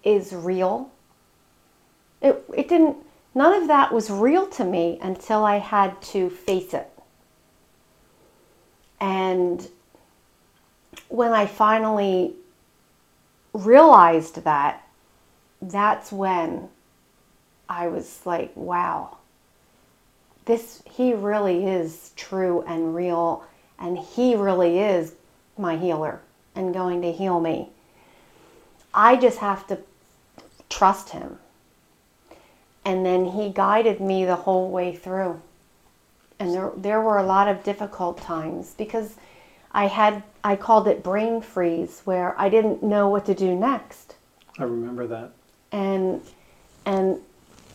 is 0.03 0.33
real. 0.33 0.91
It, 2.21 2.43
it 2.55 2.67
didn't, 2.69 2.97
none 3.33 3.53
of 3.53 3.67
that 3.67 3.93
was 3.93 4.09
real 4.09 4.47
to 4.47 4.63
me 4.63 4.99
until 5.01 5.43
I 5.43 5.57
had 5.57 6.01
to 6.03 6.29
face 6.29 6.73
it. 6.73 6.89
And 8.99 9.67
when 11.07 11.31
I 11.31 11.45
finally 11.45 12.35
realized 13.53 14.43
that, 14.43 14.85
that's 15.61 16.11
when 16.11 16.69
I 17.67 17.87
was 17.87 18.21
like, 18.25 18.51
wow, 18.55 19.17
this, 20.45 20.81
he 20.89 21.13
really 21.13 21.65
is 21.65 22.11
true 22.15 22.61
and 22.61 22.95
real, 22.95 23.43
and 23.77 23.97
he 23.97 24.35
really 24.35 24.79
is 24.79 25.13
my 25.57 25.77
healer 25.77 26.21
and 26.55 26.73
going 26.73 27.01
to 27.01 27.11
heal 27.11 27.39
me. 27.39 27.69
I 28.93 29.15
just 29.15 29.37
have 29.39 29.67
to 29.67 29.79
trust 30.69 31.09
him. 31.09 31.37
And 32.85 33.05
then 33.05 33.25
he 33.25 33.49
guided 33.49 33.99
me 33.99 34.25
the 34.25 34.35
whole 34.35 34.71
way 34.71 34.95
through. 34.95 35.41
And 36.39 36.53
there, 36.53 36.71
there 36.75 37.01
were 37.01 37.17
a 37.17 37.25
lot 37.25 37.47
of 37.47 37.63
difficult 37.63 38.17
times 38.19 38.73
because 38.77 39.15
I 39.71 39.87
had, 39.87 40.23
I 40.43 40.55
called 40.55 40.87
it 40.87 41.03
brain 41.03 41.41
freeze, 41.41 42.01
where 42.05 42.33
I 42.39 42.49
didn't 42.49 42.81
know 42.81 43.09
what 43.09 43.25
to 43.27 43.35
do 43.35 43.53
next 43.53 44.15
I 44.59 44.63
remember 44.63 45.07
that. 45.07 45.31
And 45.71 46.21
and 46.85 47.19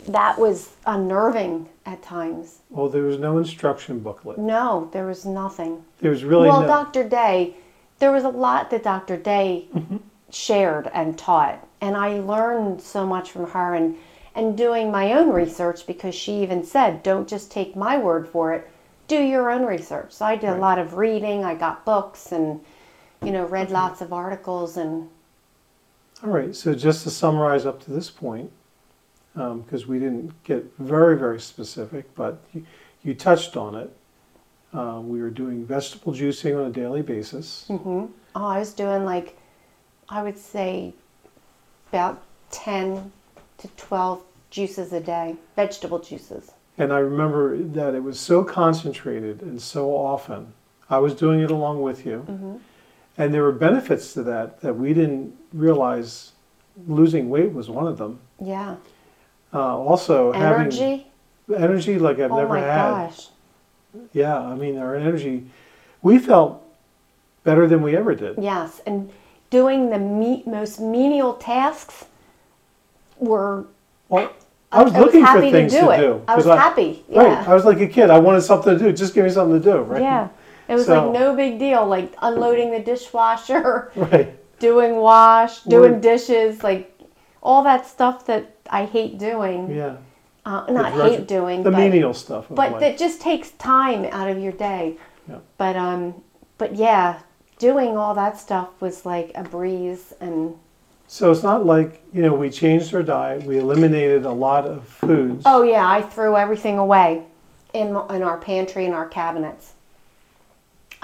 that 0.09 0.39
was 0.39 0.71
unnerving 0.87 1.69
at 1.87 2.03
times. 2.03 2.59
Well, 2.71 2.89
there 2.89 3.03
was 3.03 3.19
no 3.19 3.39
instruction 3.39 4.01
booklet. 4.01 4.39
No, 4.39 4.89
there 4.93 5.07
was 5.07 5.25
nothing. 5.25 5.85
There 6.01 6.11
was 6.11 6.25
really 6.25 6.49
well, 6.49 6.63
no. 6.63 6.67
Dr. 6.67 7.09
Day, 7.09 7.57
there 7.99 8.13
was 8.13 8.25
a 8.25 8.29
lot 8.29 8.71
that 8.71 8.83
Dr. 8.83 9.17
Day 9.17 9.67
mm-hmm. 9.75 9.99
shared 10.31 10.91
and 10.93 11.19
taught, 11.19 11.67
and 11.81 11.97
I 11.97 12.21
learned 12.21 12.81
so 12.81 13.07
much 13.07 13.31
from 13.31 13.51
her 13.51 13.75
and 13.75 13.97
and 14.37 14.59
doing 14.59 14.91
my 14.91 15.13
own 15.13 15.31
research 15.31 15.87
because 15.87 16.15
she 16.15 16.43
even 16.43 16.65
said, 16.65 17.03
"Don't 17.03 17.29
just 17.29 17.51
take 17.51 17.77
my 17.77 17.97
word 17.97 18.29
for 18.29 18.53
it. 18.53 18.69
Do 19.07 19.21
your 19.21 19.51
own 19.51 19.65
research." 19.65 20.13
So 20.13 20.25
I 20.25 20.37
did 20.37 20.51
a 20.51 20.57
lot 20.57 20.79
of 20.79 20.95
reading. 20.95 21.45
I 21.45 21.55
got 21.55 21.85
books 21.85 22.33
and 22.33 22.61
you 23.23 23.31
know 23.31 23.47
read 23.47 23.67
mm-hmm. 23.67 23.75
lots 23.75 24.01
of 24.01 24.13
articles 24.13 24.77
and 24.77 25.09
All 26.25 26.31
right. 26.31 26.57
So 26.57 26.75
just 26.75 27.03
to 27.05 27.11
summarize 27.11 27.67
up 27.67 27.83
to 27.85 27.91
this 27.91 28.09
point, 28.09 28.51
because 29.35 29.87
we 29.87 29.99
didn't 29.99 30.43
get 30.43 30.65
very, 30.79 31.19
very 31.19 31.39
specific, 31.39 32.15
but 32.15 32.43
you, 32.55 32.65
you 33.03 33.15
touched 33.15 33.57
on 33.59 33.75
it. 33.75 33.95
Uh, 34.73 35.01
we 35.05 35.21
were 35.21 35.31
doing 35.31 35.67
vegetable 35.67 36.15
juicing 36.15 36.59
on 36.59 36.71
a 36.71 36.73
daily 36.73 37.03
basis. 37.03 37.67
Mm-hmm. 37.69 38.07
Oh, 38.35 38.45
I 38.45 38.59
was 38.59 38.73
doing 38.73 39.05
like, 39.05 39.37
I 40.09 40.23
would 40.23 40.39
say 40.39 40.95
about 41.91 42.23
10 42.51 43.13
to 43.59 43.69
12 43.77 44.23
juices 44.51 44.93
a 44.93 45.01
day, 45.01 45.37
vegetable 45.57 45.99
juices. 45.99 46.53
And 46.79 46.93
I 46.93 46.99
remember 46.99 47.57
that 47.59 47.95
it 47.95 48.03
was 48.03 48.19
so 48.19 48.43
concentrated 48.43 49.43
and 49.43 49.61
so 49.61 49.91
often. 49.91 50.55
I 50.89 50.99
was 50.99 51.15
doing 51.15 51.41
it 51.41 51.51
along 51.51 51.83
with 51.83 52.07
you. 52.07 52.25
Mm-hmm. 52.29 52.57
And 53.17 53.33
there 53.33 53.43
were 53.43 53.53
benefits 53.53 54.13
to 54.15 54.23
that 54.25 54.61
that 54.61 54.75
we 54.75 54.93
didn't 54.93 55.35
realize 55.53 56.33
losing 56.89 57.31
weight 57.31 57.53
was 57.53 57.71
one 57.71 57.87
of 57.87 57.97
them. 57.99 58.19
Yeah. 58.43 58.77
Uh, 59.53 59.79
also, 59.79 60.33
Energy. 60.33 61.07
having 61.49 61.63
energy 61.65 61.99
like 61.99 62.19
I've 62.19 62.31
never 62.33 62.33
had. 62.33 62.41
oh 62.41 62.41
never 62.41 62.55
my 62.55 62.61
had. 62.61 63.09
gosh. 63.11 63.29
Yeah, 64.13 64.37
I 64.41 64.55
mean, 64.57 64.77
our 64.79 64.97
energy, 64.97 65.45
we 66.03 66.19
felt 66.19 66.61
better 67.45 67.69
than 67.69 67.81
we 67.83 67.97
ever 67.97 68.17
did. 68.17 68.37
Yes. 68.43 68.81
And 68.87 69.13
doing 69.51 69.91
the 69.91 69.99
me- 70.01 70.43
most 70.47 70.81
menial 70.81 71.35
tasks 71.35 72.07
were. 73.19 73.67
Well, 74.09 74.33
I 74.73 74.83
was 74.83 74.93
I 74.93 74.99
was 74.99 75.07
looking 75.07 75.21
for 75.21 75.27
happy 75.27 75.51
to 75.53 75.69
do 75.69 75.91
it. 75.93 75.99
do. 75.99 76.23
I 76.27 76.35
was 76.35 76.47
'cause 76.47 76.59
happy, 76.59 77.05
Right. 77.09 77.47
I 77.49 77.55
was 77.55 77.65
like 77.65 77.79
a 77.81 77.87
kid. 77.87 78.11
I 78.11 78.19
wanted 78.19 78.41
something 78.41 78.77
to 78.77 78.85
do. 78.87 78.93
Just 78.93 79.15
give 79.15 79.25
me 79.25 79.31
something 79.31 79.63
to 79.63 79.73
do, 79.73 79.79
right? 79.83 80.03
Yeah. 80.03 80.29
It 80.69 80.75
was 80.75 80.87
So- 80.87 81.05
like 81.11 81.21
no 81.21 81.35
big 81.37 81.59
deal, 81.59 81.87
like 81.87 82.13
unloading 82.23 82.71
the 82.71 82.81
dishwasher, 82.81 83.91
Right. 83.97 84.35
doing 84.59 84.97
wash, 84.97 85.63
doing 85.63 85.93
We're- 85.93 86.01
dishes, 86.01 86.63
like 86.63 86.91
all 87.43 87.63
that 87.65 87.87
stuff 87.87 88.25
that 88.27 88.55
I 88.71 88.85
hate 88.87 89.19
doing. 89.19 89.71
Yeah. 89.71 89.97
Uh, 90.47 90.67
not 90.71 90.93
hate 90.93 91.27
doing, 91.27 91.63
The 91.63 91.71
but 91.71 91.79
menial 91.79 92.13
stuff. 92.13 92.47
But 92.51 92.73
life. 92.73 92.81
that 92.81 92.99
just 92.99 93.21
takes 93.21 93.51
time 93.53 94.05
out 94.13 94.29
of 94.29 94.39
your 94.39 94.53
day. 94.53 94.97
Yeah. 95.29 95.39
But 95.57 95.75
um, 95.77 96.15
but 96.59 96.75
yeah, 96.75 97.21
doing 97.59 97.97
all 97.97 98.15
that 98.15 98.39
stuff 98.39 98.69
was 98.81 99.07
like 99.07 99.33
a 99.35 99.43
breeze, 99.43 100.13
and 100.21 100.55
So 101.07 101.31
it's 101.31 101.43
not 101.43 101.65
like, 101.65 102.03
you 102.13 102.21
know, 102.23 102.35
we 102.35 102.51
changed 102.51 102.95
our 102.95 103.03
diet, 103.03 103.45
we 103.45 103.59
eliminated 103.59 104.25
a 104.27 104.33
lot 104.33 104.67
of 104.67 104.87
foods. 104.87 105.43
oh 105.47 105.63
yeah, 105.63 105.89
I 105.89 106.03
threw 106.03 106.37
everything 106.37 106.77
away 106.79 107.23
in 107.73 107.89
in 108.11 108.23
our 108.23 108.37
pantry 108.39 108.85
and 108.87 108.95
our 108.95 109.09
cabinets. 109.09 109.73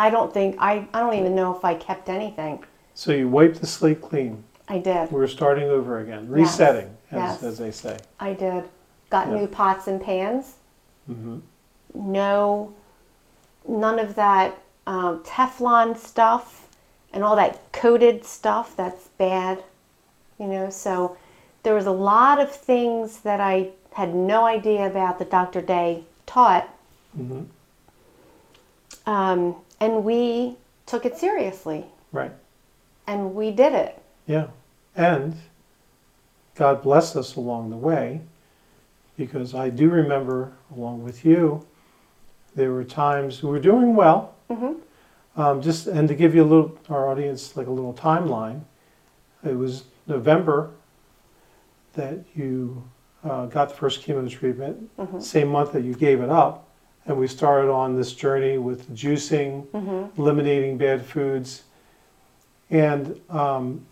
I 0.00 0.08
don't 0.08 0.32
think 0.32 0.56
I 0.58 0.88
I 0.94 1.00
don't 1.00 1.14
even 1.14 1.34
know 1.34 1.54
if 1.54 1.62
I 1.62 1.74
kept 1.74 2.08
anything. 2.08 2.64
So 2.94 3.12
you 3.12 3.28
wiped 3.28 3.60
the 3.60 3.66
slate 3.66 4.00
clean. 4.00 4.42
I 4.66 4.78
did. 4.78 5.12
We 5.12 5.18
were 5.18 5.28
starting 5.28 5.68
over 5.68 5.98
again, 5.98 6.22
Yes. 6.22 6.30
resetting, 6.30 6.96
as, 7.10 7.18
Yes. 7.18 7.42
as 7.42 7.58
they 7.58 7.70
say. 7.70 7.98
I 8.18 8.32
did. 8.32 8.64
Got 9.10 9.28
Yeah. 9.28 9.34
new 9.40 9.46
pots 9.46 9.86
and 9.88 10.00
pans. 10.00 10.54
hmm 11.06 11.38
No, 11.92 12.72
none 13.68 13.98
of 13.98 14.14
that 14.14 14.56
um, 14.86 15.22
Teflon 15.22 15.98
stuff 15.98 16.68
and 17.12 17.22
all 17.22 17.36
that 17.36 17.70
coated 17.72 18.24
stuff. 18.24 18.74
That's 18.76 19.08
bad. 19.18 19.62
You 20.38 20.46
know, 20.46 20.70
so 20.70 21.16
there 21.62 21.74
was 21.74 21.86
a 21.86 21.92
lot 22.12 22.40
of 22.40 22.50
things 22.50 23.20
that 23.20 23.40
I 23.40 23.70
had 23.92 24.14
no 24.14 24.46
idea 24.46 24.86
about 24.86 25.18
that 25.18 25.30
Dr. 25.30 25.60
Day 25.60 26.04
taught. 26.24 26.66
hmm 27.14 27.42
Um, 29.06 29.56
and 29.80 30.04
we 30.04 30.56
took 30.86 31.04
it 31.06 31.16
seriously 31.16 31.84
Right. 32.12 32.32
and 33.06 33.34
we 33.34 33.50
did 33.50 33.72
it. 33.72 34.00
Yeah. 34.26 34.48
And 34.96 35.36
God 36.54 36.82
blessed 36.82 37.16
us 37.16 37.36
along 37.36 37.70
the 37.70 37.76
way 37.76 38.20
because 39.16 39.54
I 39.54 39.70
do 39.70 39.88
remember, 39.90 40.52
along 40.74 41.02
with 41.04 41.24
you, 41.24 41.66
there 42.54 42.72
were 42.72 42.84
times 42.84 43.42
we 43.42 43.50
were 43.50 43.60
doing 43.60 43.94
well. 43.94 44.34
Mm-hmm. 44.50 45.40
Um, 45.40 45.62
just 45.62 45.86
and 45.86 46.08
to 46.08 46.14
give 46.14 46.34
you 46.34 46.42
a 46.42 46.44
little, 46.44 46.76
our 46.88 47.08
audience, 47.08 47.56
like 47.56 47.68
a 47.68 47.70
little 47.70 47.94
timeline, 47.94 48.62
it 49.44 49.56
was 49.56 49.84
November 50.06 50.70
that 51.94 52.18
you 52.34 52.82
uh, 53.24 53.46
got 53.46 53.68
the 53.68 53.74
first 53.74 54.02
chemo 54.02 54.28
treatment, 54.28 54.90
Mhm. 54.98 55.22
same 55.22 55.48
month 55.48 55.72
that 55.72 55.82
you 55.84 55.94
gave 55.94 56.20
it 56.20 56.30
up, 56.30 56.66
and 57.06 57.16
we 57.18 57.26
started 57.26 57.70
on 57.70 57.96
this 57.96 58.12
journey 58.12 58.58
with 58.58 58.94
juicing, 58.94 59.66
hmm 59.68 60.20
eliminating 60.20 60.76
bad 60.76 61.04
foods. 61.04 61.62
And, 62.70 63.20
um, 63.30 63.84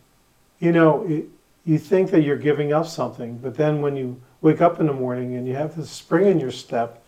you 0.60 0.72
know, 0.72 1.04
it, 1.06 1.26
you 1.64 1.78
think 1.78 2.10
that 2.10 2.22
you're 2.22 2.36
giving 2.36 2.72
up 2.72 2.86
something, 2.86 3.38
but 3.38 3.54
then 3.56 3.80
when 3.80 3.96
you 3.96 4.20
wake 4.40 4.60
up 4.60 4.80
in 4.80 4.86
the 4.86 4.92
morning 4.92 5.34
and 5.36 5.46
you 5.46 5.54
have 5.54 5.76
this 5.76 5.90
spring 5.90 6.26
in 6.26 6.38
your 6.40 6.50
step 6.50 7.02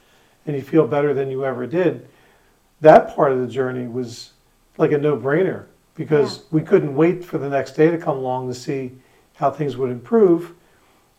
and 0.46 0.56
you 0.56 0.62
feel 0.62 0.86
better 0.86 1.14
than 1.14 1.30
you 1.30 1.44
ever 1.44 1.66
did, 1.66 2.08
that 2.80 3.14
part 3.14 3.32
of 3.32 3.40
the 3.40 3.46
journey 3.46 3.86
was 3.86 4.30
like 4.78 4.92
a 4.92 4.98
no 4.98 5.16
brainer 5.16 5.66
because 5.94 6.44
we 6.50 6.62
couldn't 6.62 6.94
wait 6.94 7.24
for 7.24 7.38
the 7.38 7.48
next 7.48 7.72
day 7.72 7.90
to 7.90 7.98
come 7.98 8.16
along 8.16 8.48
to 8.48 8.54
see 8.54 8.92
how 9.34 9.50
things 9.50 9.76
would 9.76 9.90
improve. 9.90 10.54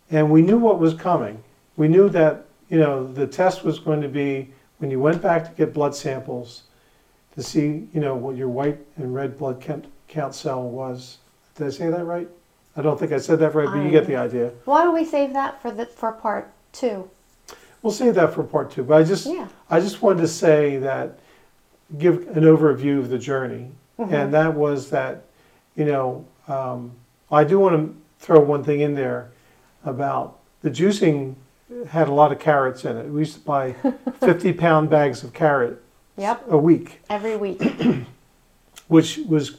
And 0.10 0.30
we 0.32 0.42
knew 0.42 0.58
what 0.58 0.80
was 0.80 0.94
coming. 0.94 1.44
We 1.78 1.88
knew 1.88 2.10
that, 2.10 2.46
you 2.70 2.80
know, 2.80 3.12
the 3.12 3.28
test 3.28 3.64
was 3.64 3.80
going 3.80 4.02
to 4.02 4.10
be 4.10 4.52
when 4.82 4.90
you 4.90 5.00
went 5.00 5.22
back 5.22 5.46
to 5.46 5.52
get 5.52 5.76
blood 5.76 5.96
samples 5.96 6.64
to 7.36 7.44
see, 7.44 7.88
you 7.94 8.02
know, 8.02 8.16
what 8.16 8.36
your 8.36 8.50
white 8.50 8.80
and 8.98 9.14
red 9.14 9.38
blood 9.38 9.62
count, 9.62 9.86
count 10.08 10.34
cell 10.34 10.64
was. 10.64 11.20
Did 11.56 11.68
I 11.68 11.70
say 11.70 11.90
that 11.92 12.04
right? 12.04 12.28
I 12.76 12.82
don't 12.82 13.00
think 13.00 13.12
I 13.12 13.20
said 13.20 13.38
that 13.40 13.54
right, 13.54 13.68
but 13.68 13.84
you 13.84 13.92
get 13.92 14.08
the 14.08 14.16
idea. 14.16 14.52
Why 14.66 14.84
don't 14.84 14.96
we 14.96 15.06
save 15.06 15.34
that 15.34 15.62
for 15.62 15.70
the 15.70 15.86
for 15.86 16.12
part 16.12 16.52
two? 16.72 17.08
We'll 17.84 17.94
save 17.94 18.16
that 18.16 18.34
for 18.34 18.44
part 18.44 18.72
two. 18.72 18.84
But 18.84 18.98
I 19.02 19.04
just, 19.04 19.28
Yeah. 19.28 19.48
I 19.70 19.80
just 19.80 20.02
wanted 20.02 20.22
to 20.22 20.28
say 20.28 20.78
that, 20.78 21.20
give 22.00 22.28
an 22.36 22.44
overview 22.44 22.98
of 22.98 23.10
the 23.10 23.20
journey, 23.20 23.72
Mhm. 24.00 24.12
and 24.12 24.34
that 24.34 24.56
was 24.56 24.90
that, 24.90 25.26
you 25.76 25.86
know, 25.86 26.26
um, 26.48 26.92
I 27.32 27.44
do 27.44 27.60
want 27.60 27.76
to 27.76 27.96
throw 28.26 28.40
one 28.40 28.64
thing 28.64 28.80
in 28.80 28.96
there 28.96 29.30
about 29.86 30.40
the 30.64 30.72
juicing 30.72 31.36
had 31.90 32.08
a 32.08 32.14
lot 32.14 32.32
of 32.32 32.40
carrots 32.40 32.86
in 32.86 32.98
it. 32.98 33.08
We 33.08 33.20
used 33.22 33.34
to 33.36 33.40
buy 33.42 33.74
50 34.20 34.54
pound 34.54 34.90
bags 34.90 35.24
of 35.24 35.34
carrot 35.34 35.82
Yep. 36.18 36.46
a 36.50 36.58
week. 36.58 37.02
Every 37.10 37.38
week. 37.38 37.62
which 38.88 39.18
was 39.28 39.58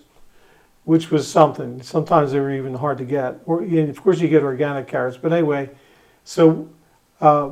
which 0.85 1.11
was 1.13 1.29
something. 1.29 1.81
Sometimes 1.83 2.33
they 2.33 2.41
were 2.41 2.53
even 2.53 2.75
hard 2.75 2.99
to 2.99 3.05
get. 3.05 3.41
Or 3.47 3.63
and 3.63 3.89
of 3.89 4.03
course 4.03 4.21
you 4.21 4.29
get 4.29 4.43
organic 4.43 4.89
carrots, 4.89 5.17
but 5.17 5.33
anyway. 5.33 5.71
So 6.25 6.69
uh, 7.21 7.51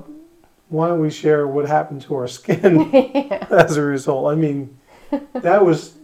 why 0.69 0.89
don't 0.89 1.01
we 1.01 1.11
share 1.11 1.47
what 1.47 1.67
happened 1.67 2.03
to 2.03 2.15
our 2.17 2.29
skin 2.29 2.91
as 3.51 3.77
a 3.77 3.83
result? 3.83 4.31
I 4.33 4.35
mean, 4.35 4.79
that 5.33 5.65
was 5.65 5.95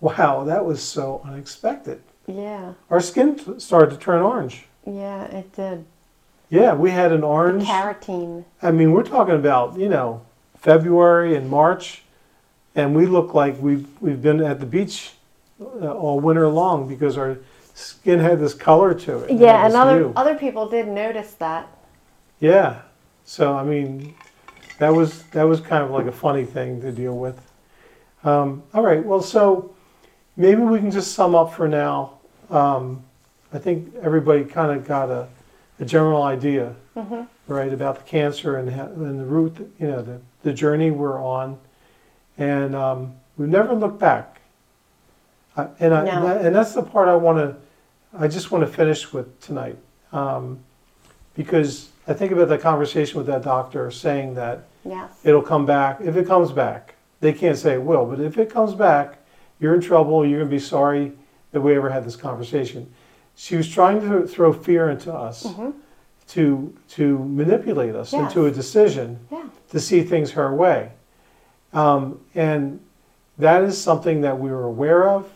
wow. 0.00 0.44
That 0.44 0.64
was 0.64 0.82
so 0.82 1.20
unexpected. 1.24 2.02
yeah. 2.26 2.74
Our 2.90 3.00
skin 3.00 3.58
started 3.60 3.90
to 3.90 3.96
turn 3.96 4.20
orange. 4.22 4.66
Yeah, 4.86 5.24
it 5.24 5.52
did. 5.54 5.84
Yeah, 6.54 6.74
we 6.74 6.92
had 6.92 7.10
an 7.10 7.24
orange. 7.24 7.64
Carotene. 7.64 8.44
I 8.62 8.70
mean, 8.70 8.92
we're 8.92 9.02
talking 9.02 9.34
about 9.34 9.76
you 9.76 9.88
know 9.88 10.24
February 10.56 11.34
and 11.34 11.50
March, 11.50 12.02
and 12.76 12.94
we 12.94 13.06
look 13.06 13.34
like 13.34 13.60
we've 13.60 13.88
we've 14.00 14.22
been 14.22 14.40
at 14.40 14.60
the 14.60 14.66
beach 14.66 15.14
uh, 15.60 15.90
all 15.90 16.20
winter 16.20 16.46
long 16.46 16.86
because 16.86 17.18
our 17.18 17.38
skin 17.74 18.20
had 18.20 18.38
this 18.38 18.54
color 18.54 18.94
to 18.94 19.24
it. 19.24 19.32
Yeah, 19.32 19.66
and 19.66 19.74
other 19.74 19.98
hue. 19.98 20.12
other 20.14 20.36
people 20.36 20.68
did 20.68 20.86
notice 20.86 21.32
that. 21.34 21.76
Yeah, 22.38 22.82
so 23.24 23.56
I 23.56 23.64
mean, 23.64 24.14
that 24.78 24.90
was 24.90 25.24
that 25.32 25.42
was 25.42 25.60
kind 25.60 25.82
of 25.82 25.90
like 25.90 26.06
a 26.06 26.12
funny 26.12 26.44
thing 26.44 26.80
to 26.82 26.92
deal 26.92 27.18
with. 27.18 27.40
Um, 28.22 28.62
all 28.72 28.82
right, 28.84 29.04
well, 29.04 29.22
so 29.22 29.74
maybe 30.36 30.62
we 30.62 30.78
can 30.78 30.92
just 30.92 31.14
sum 31.14 31.34
up 31.34 31.52
for 31.52 31.66
now. 31.66 32.18
Um, 32.48 33.02
I 33.52 33.58
think 33.58 33.92
everybody 34.00 34.44
kind 34.44 34.70
of 34.70 34.86
got 34.86 35.10
a, 35.10 35.26
a 35.80 35.84
general 35.84 36.22
idea 36.22 36.74
hmm 36.96 37.22
right 37.46 37.74
about 37.74 37.96
the 37.96 38.02
cancer 38.04 38.56
and, 38.56 38.70
and 38.70 39.20
the 39.20 39.24
route 39.24 39.58
you 39.78 39.86
know 39.86 40.00
the, 40.00 40.18
the 40.44 40.52
journey 40.52 40.90
we're 40.90 41.22
on. 41.22 41.58
And 42.38 42.74
um, 42.74 43.14
we've 43.36 43.48
never 43.50 43.74
looked 43.74 43.98
back. 44.00 44.40
I, 45.56 45.68
and, 45.78 45.92
I, 45.94 45.98
and, 45.98 46.06
No. 46.06 46.22
that, 46.26 46.44
and 46.46 46.56
that's 46.56 46.72
the 46.74 46.82
part 46.82 47.06
I 47.08 47.16
want 47.16 47.38
to 47.38 47.56
I 48.18 48.28
just 48.28 48.50
want 48.50 48.64
to 48.66 48.72
finish 48.72 49.12
with 49.12 49.38
tonight. 49.40 49.76
Um, 50.12 50.60
because 51.34 51.90
I 52.08 52.14
think 52.14 52.32
about 52.32 52.48
the 52.48 52.56
conversation 52.58 53.18
with 53.18 53.26
that 53.26 53.42
doctor 53.42 53.90
saying 53.90 54.34
that 54.34 54.64
Yes. 54.86 55.10
it'll 55.24 55.42
come 55.42 55.66
back. 55.66 56.00
If 56.00 56.16
it 56.16 56.26
comes 56.26 56.50
back 56.52 56.94
they 57.20 57.32
can't 57.32 57.56
say 57.58 57.74
it 57.74 57.82
will 57.82 58.06
but 58.06 58.20
if 58.20 58.38
it 58.38 58.50
comes 58.50 58.74
back 58.74 59.18
you're 59.60 59.74
in 59.74 59.80
trouble 59.80 60.26
you're 60.26 60.40
going 60.40 60.50
to 60.50 60.54
be 60.56 60.60
sorry 60.60 61.12
that 61.52 61.60
we 61.60 61.74
ever 61.76 61.88
had 61.88 62.04
this 62.04 62.16
conversation 62.16 62.92
she 63.36 63.56
was 63.56 63.68
trying 63.68 64.00
to 64.00 64.26
throw 64.26 64.52
fear 64.52 64.88
into 64.90 65.12
us 65.12 65.44
hmm 65.54 65.70
to 66.26 66.74
to 66.88 67.18
manipulate 67.18 67.94
us 67.94 68.12
Yes. 68.12 68.22
into 68.34 68.46
a 68.46 68.50
decision 68.50 69.18
Yeah. 69.30 69.44
to 69.68 69.78
see 69.78 70.02
things 70.02 70.30
her 70.32 70.54
way. 70.54 70.92
Um, 71.74 72.20
and 72.34 72.80
that 73.36 73.62
is 73.62 73.76
something 73.80 74.22
that 74.22 74.38
we 74.40 74.50
were 74.50 74.64
aware 74.64 75.06
of, 75.08 75.26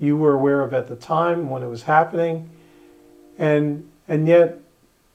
you 0.00 0.16
were 0.16 0.34
aware 0.34 0.62
of 0.62 0.74
at 0.74 0.88
the 0.88 0.96
time 0.96 1.50
when 1.50 1.62
it 1.62 1.68
was 1.68 1.82
happening, 1.84 2.50
and 3.38 3.88
and 4.08 4.26
yet 4.26 4.58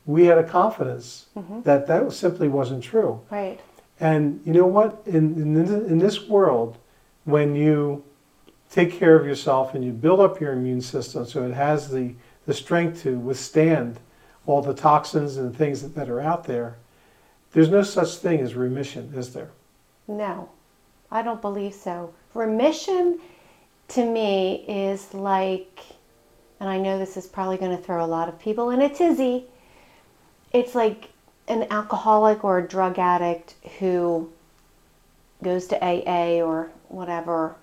we 0.05 0.25
had 0.25 0.37
a 0.37 0.43
confidence 0.43 1.25
hmm 1.33 1.61
that 1.63 1.85
that 1.87 2.11
simply 2.13 2.47
wasn't 2.47 2.83
true. 2.83 3.19
Right. 3.29 3.59
And 3.99 4.39
you 4.45 4.53
know 4.53 4.65
what? 4.67 5.01
In, 5.05 5.35
in, 5.35 5.57
in 5.91 5.97
this 5.99 6.29
world, 6.29 6.77
when 7.25 7.53
you 7.55 8.03
take 8.71 8.91
care 8.91 9.15
of 9.15 9.25
yourself 9.25 9.73
and 9.73 9.83
you 9.83 9.91
build 9.91 10.19
up 10.19 10.39
your 10.39 10.53
immune 10.53 10.81
system 10.81 11.25
so 11.25 11.43
it 11.43 11.53
has 11.53 11.89
the, 11.89 12.13
the 12.45 12.53
strength 12.53 13.01
to 13.03 13.17
withstand 13.17 13.99
all 14.45 14.61
the 14.61 14.73
toxins 14.73 15.37
and 15.37 15.55
things 15.55 15.81
that, 15.81 15.95
that 15.95 16.09
are 16.09 16.21
out 16.21 16.43
there, 16.45 16.75
there's 17.51 17.69
no 17.69 17.83
such 17.83 18.15
thing 18.15 18.39
as 18.39 18.55
remission, 18.55 19.11
is 19.15 19.33
there? 19.33 19.49
No, 20.07 20.49
I 21.11 21.21
don't 21.21 21.41
believe 21.41 21.73
so. 21.73 22.13
Remission 22.33 23.19
to 23.89 24.05
me 24.05 24.65
is 24.67 25.13
like, 25.13 25.79
and 26.59 26.69
I 26.69 26.77
know 26.77 26.97
this 26.99 27.17
is 27.17 27.25
probably 27.25 27.57
going 27.57 27.75
to 27.75 27.83
throw 27.83 28.03
a 28.03 28.07
lot 28.07 28.29
of 28.29 28.39
people 28.39 28.69
in 28.69 28.81
a 28.81 28.89
tizzy. 28.89 29.45
It's 30.53 30.75
like 30.75 31.09
an 31.47 31.67
alcoholic 31.71 32.43
or 32.43 32.59
a 32.59 32.67
drug 32.67 32.99
addict 32.99 33.55
who 33.79 34.31
goes 35.43 35.67
to 35.67 35.83
AA 35.83 36.41
or 36.41 36.69
whatever 36.89 37.55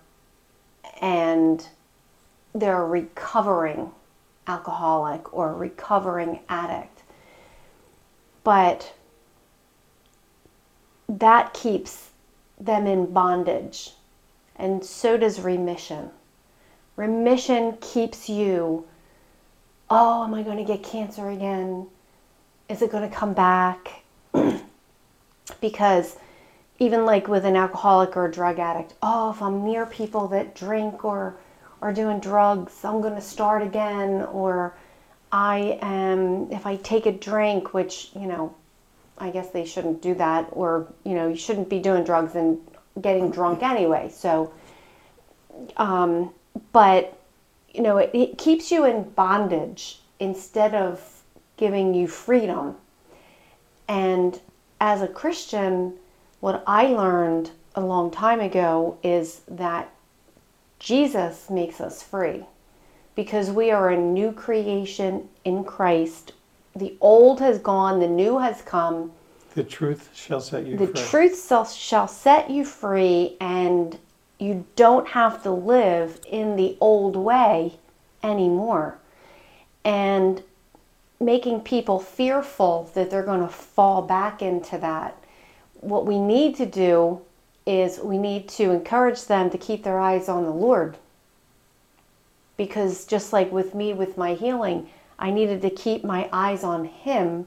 and 1.00 1.66
they're 2.54 2.82
a 2.82 2.86
recovering 2.86 3.90
alcoholic 4.46 5.32
or 5.34 5.50
a 5.50 5.54
recovering 5.54 6.40
addict. 6.48 7.02
But 8.44 8.94
that 11.08 11.52
keeps 11.52 12.10
them 12.58 12.86
in 12.86 13.12
bondage, 13.12 13.92
and 14.56 14.84
so 14.84 15.16
does 15.16 15.40
remission. 15.40 16.10
Remission 16.96 17.76
keeps 17.80 18.28
you, 18.28 18.86
oh, 19.90 20.24
am 20.24 20.32
I 20.32 20.42
going 20.42 20.56
to 20.56 20.64
get 20.64 20.82
cancer 20.82 21.28
again? 21.28 21.86
Is 22.68 22.82
it 22.82 22.90
going 22.90 23.08
to 23.08 23.14
come 23.14 23.34
back? 23.34 24.02
because 25.60 26.16
even 26.78 27.04
like 27.04 27.28
with 27.28 27.44
an 27.44 27.56
alcoholic 27.56 28.16
or 28.16 28.26
a 28.26 28.32
drug 28.32 28.58
addict, 28.58 28.94
oh, 29.02 29.30
if 29.30 29.40
I'm 29.40 29.64
near 29.64 29.86
people 29.86 30.28
that 30.28 30.54
drink 30.54 31.04
or 31.04 31.36
are 31.80 31.92
doing 31.92 32.20
drugs, 32.20 32.84
I'm 32.84 33.00
going 33.00 33.14
to 33.14 33.20
start 33.20 33.62
again. 33.62 34.22
Or 34.32 34.74
I 35.32 35.78
am, 35.80 36.50
if 36.52 36.66
I 36.66 36.76
take 36.76 37.06
a 37.06 37.12
drink, 37.12 37.74
which, 37.74 38.10
you 38.14 38.26
know, 38.26 38.54
I 39.18 39.30
guess 39.30 39.50
they 39.50 39.64
shouldn't 39.64 40.02
do 40.02 40.14
that, 40.14 40.48
or, 40.52 40.86
you 41.04 41.14
know, 41.14 41.28
you 41.28 41.36
shouldn't 41.36 41.70
be 41.70 41.78
doing 41.78 42.04
drugs 42.04 42.34
and 42.34 42.58
getting 43.00 43.30
drunk 43.30 43.62
anyway. 43.62 44.10
So, 44.12 44.52
um, 45.78 46.30
but, 46.72 47.18
you 47.72 47.82
know, 47.82 47.96
it, 47.96 48.10
it 48.12 48.38
keeps 48.38 48.70
you 48.70 48.84
in 48.84 49.04
bondage 49.10 50.00
instead 50.20 50.74
of 50.74 51.22
giving 51.56 51.94
you 51.94 52.06
freedom. 52.06 52.76
And 53.88 54.38
as 54.80 55.00
a 55.00 55.08
Christian, 55.08 55.94
what 56.40 56.62
I 56.66 56.86
learned 56.86 57.50
a 57.74 57.80
long 57.80 58.10
time 58.10 58.40
ago 58.40 58.98
is 59.02 59.42
that 59.48 59.90
Jesus 60.78 61.50
makes 61.50 61.80
us 61.80 62.02
free 62.02 62.44
because 63.14 63.50
we 63.50 63.70
are 63.70 63.90
a 63.90 63.96
new 63.96 64.32
creation 64.32 65.28
in 65.44 65.64
Christ. 65.64 66.32
The 66.74 66.96
old 67.00 67.40
has 67.40 67.58
gone, 67.58 68.00
the 68.00 68.08
new 68.08 68.38
has 68.38 68.62
come. 68.62 69.12
The 69.54 69.64
truth 69.64 70.10
shall 70.14 70.40
set 70.40 70.66
you 70.66 70.76
The 70.76 70.88
free. 70.88 71.02
truth 71.02 71.48
shall, 71.48 71.64
shall 71.64 72.06
set 72.06 72.50
you 72.50 72.64
free, 72.64 73.36
and 73.40 73.98
you 74.38 74.66
don't 74.76 75.08
have 75.08 75.42
to 75.44 75.50
live 75.50 76.20
in 76.30 76.56
the 76.56 76.76
old 76.78 77.16
way 77.16 77.78
anymore. 78.22 78.98
And 79.82 80.42
making 81.18 81.60
people 81.60 81.98
fearful 81.98 82.90
that 82.92 83.10
they're 83.10 83.22
going 83.22 83.40
to 83.40 83.48
fall 83.48 84.02
back 84.02 84.42
into 84.42 84.76
that. 84.76 85.16
What 85.80 86.06
we 86.06 86.18
need 86.18 86.56
to 86.56 86.66
do 86.66 87.20
is 87.66 87.98
we 87.98 88.18
need 88.18 88.48
to 88.48 88.70
encourage 88.70 89.24
them 89.24 89.50
to 89.50 89.58
keep 89.58 89.82
their 89.82 89.98
eyes 89.98 90.28
on 90.28 90.44
the 90.44 90.50
Lord. 90.50 90.96
Because 92.56 93.04
just 93.04 93.32
like 93.32 93.50
with 93.52 93.74
me 93.74 93.92
with 93.92 94.16
my 94.16 94.34
healing, 94.34 94.88
I 95.18 95.30
needed 95.30 95.62
to 95.62 95.70
keep 95.70 96.04
my 96.04 96.28
eyes 96.32 96.62
on 96.62 96.84
Him 96.84 97.46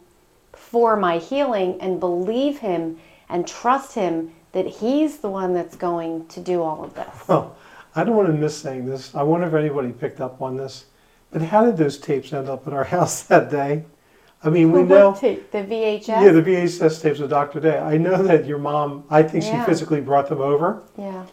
for 0.53 0.97
my 0.97 1.17
healing 1.17 1.79
and 1.79 1.99
believe 1.99 2.59
Him 2.59 2.99
and 3.29 3.47
trust 3.47 3.93
Him 3.93 4.33
that 4.51 4.67
He's 4.67 5.17
the 5.19 5.29
one 5.29 5.53
that's 5.53 5.75
going 5.75 6.27
to 6.27 6.39
do 6.39 6.61
all 6.61 6.83
of 6.83 6.95
this. 6.95 7.07
Oh, 7.29 7.55
I 7.95 8.03
don't 8.03 8.15
want 8.15 8.27
to 8.27 8.33
miss 8.33 8.57
saying 8.57 8.85
this. 8.85 9.15
I 9.15 9.23
wonder 9.23 9.47
if 9.47 9.53
anybody 9.53 9.91
picked 9.91 10.21
up 10.21 10.41
on 10.41 10.57
this. 10.57 10.85
But 11.31 11.43
how 11.43 11.65
did 11.65 11.77
those 11.77 11.97
tapes 11.97 12.33
end 12.33 12.49
up 12.49 12.67
at 12.67 12.73
our 12.73 12.83
house 12.95 13.23
that 13.23 13.49
day? 13.49 13.85
I 14.41 14.49
mean, 14.49 14.71
we 14.71 14.83
know. 14.83 15.13
tape? 15.13 15.51
The 15.51 15.59
VHS? 15.59 16.07
Yeah, 16.07 16.31
the 16.31 16.41
VHS 16.41 17.01
tapes 17.01 17.19
of 17.19 17.29
Dr. 17.29 17.59
Day. 17.59 17.77
I 17.77 17.97
know 17.97 18.23
that 18.23 18.45
your 18.45 18.57
mom, 18.57 19.03
I 19.09 19.21
think 19.23 19.43
she 19.43 19.57
physically 19.65 19.99
brought 19.99 20.29
them 20.29 20.39
over. 20.39 20.81
Yeah. 20.97 21.25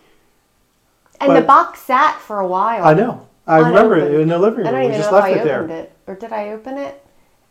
And 1.20 1.36
the 1.36 1.42
box 1.42 1.80
sat 1.80 2.20
for 2.20 2.40
a 2.40 2.46
while. 2.46 2.84
I 2.84 2.94
know. 2.94 3.26
I 3.46 3.58
remember 3.58 3.96
it 3.96 4.20
in 4.20 4.28
the 4.28 4.38
living 4.38 4.58
room. 4.58 4.66
I 4.66 4.70
don't 4.72 4.90
We 4.90 4.96
just 4.96 5.10
know 5.10 5.18
if 5.18 5.24
I 5.24 5.30
it 5.30 5.44
there. 5.44 5.60
opened 5.62 5.72
it. 5.72 5.92
Or 6.08 6.16
did 6.16 6.32
I 6.32 6.50
open 6.50 6.78
it? 6.78 7.02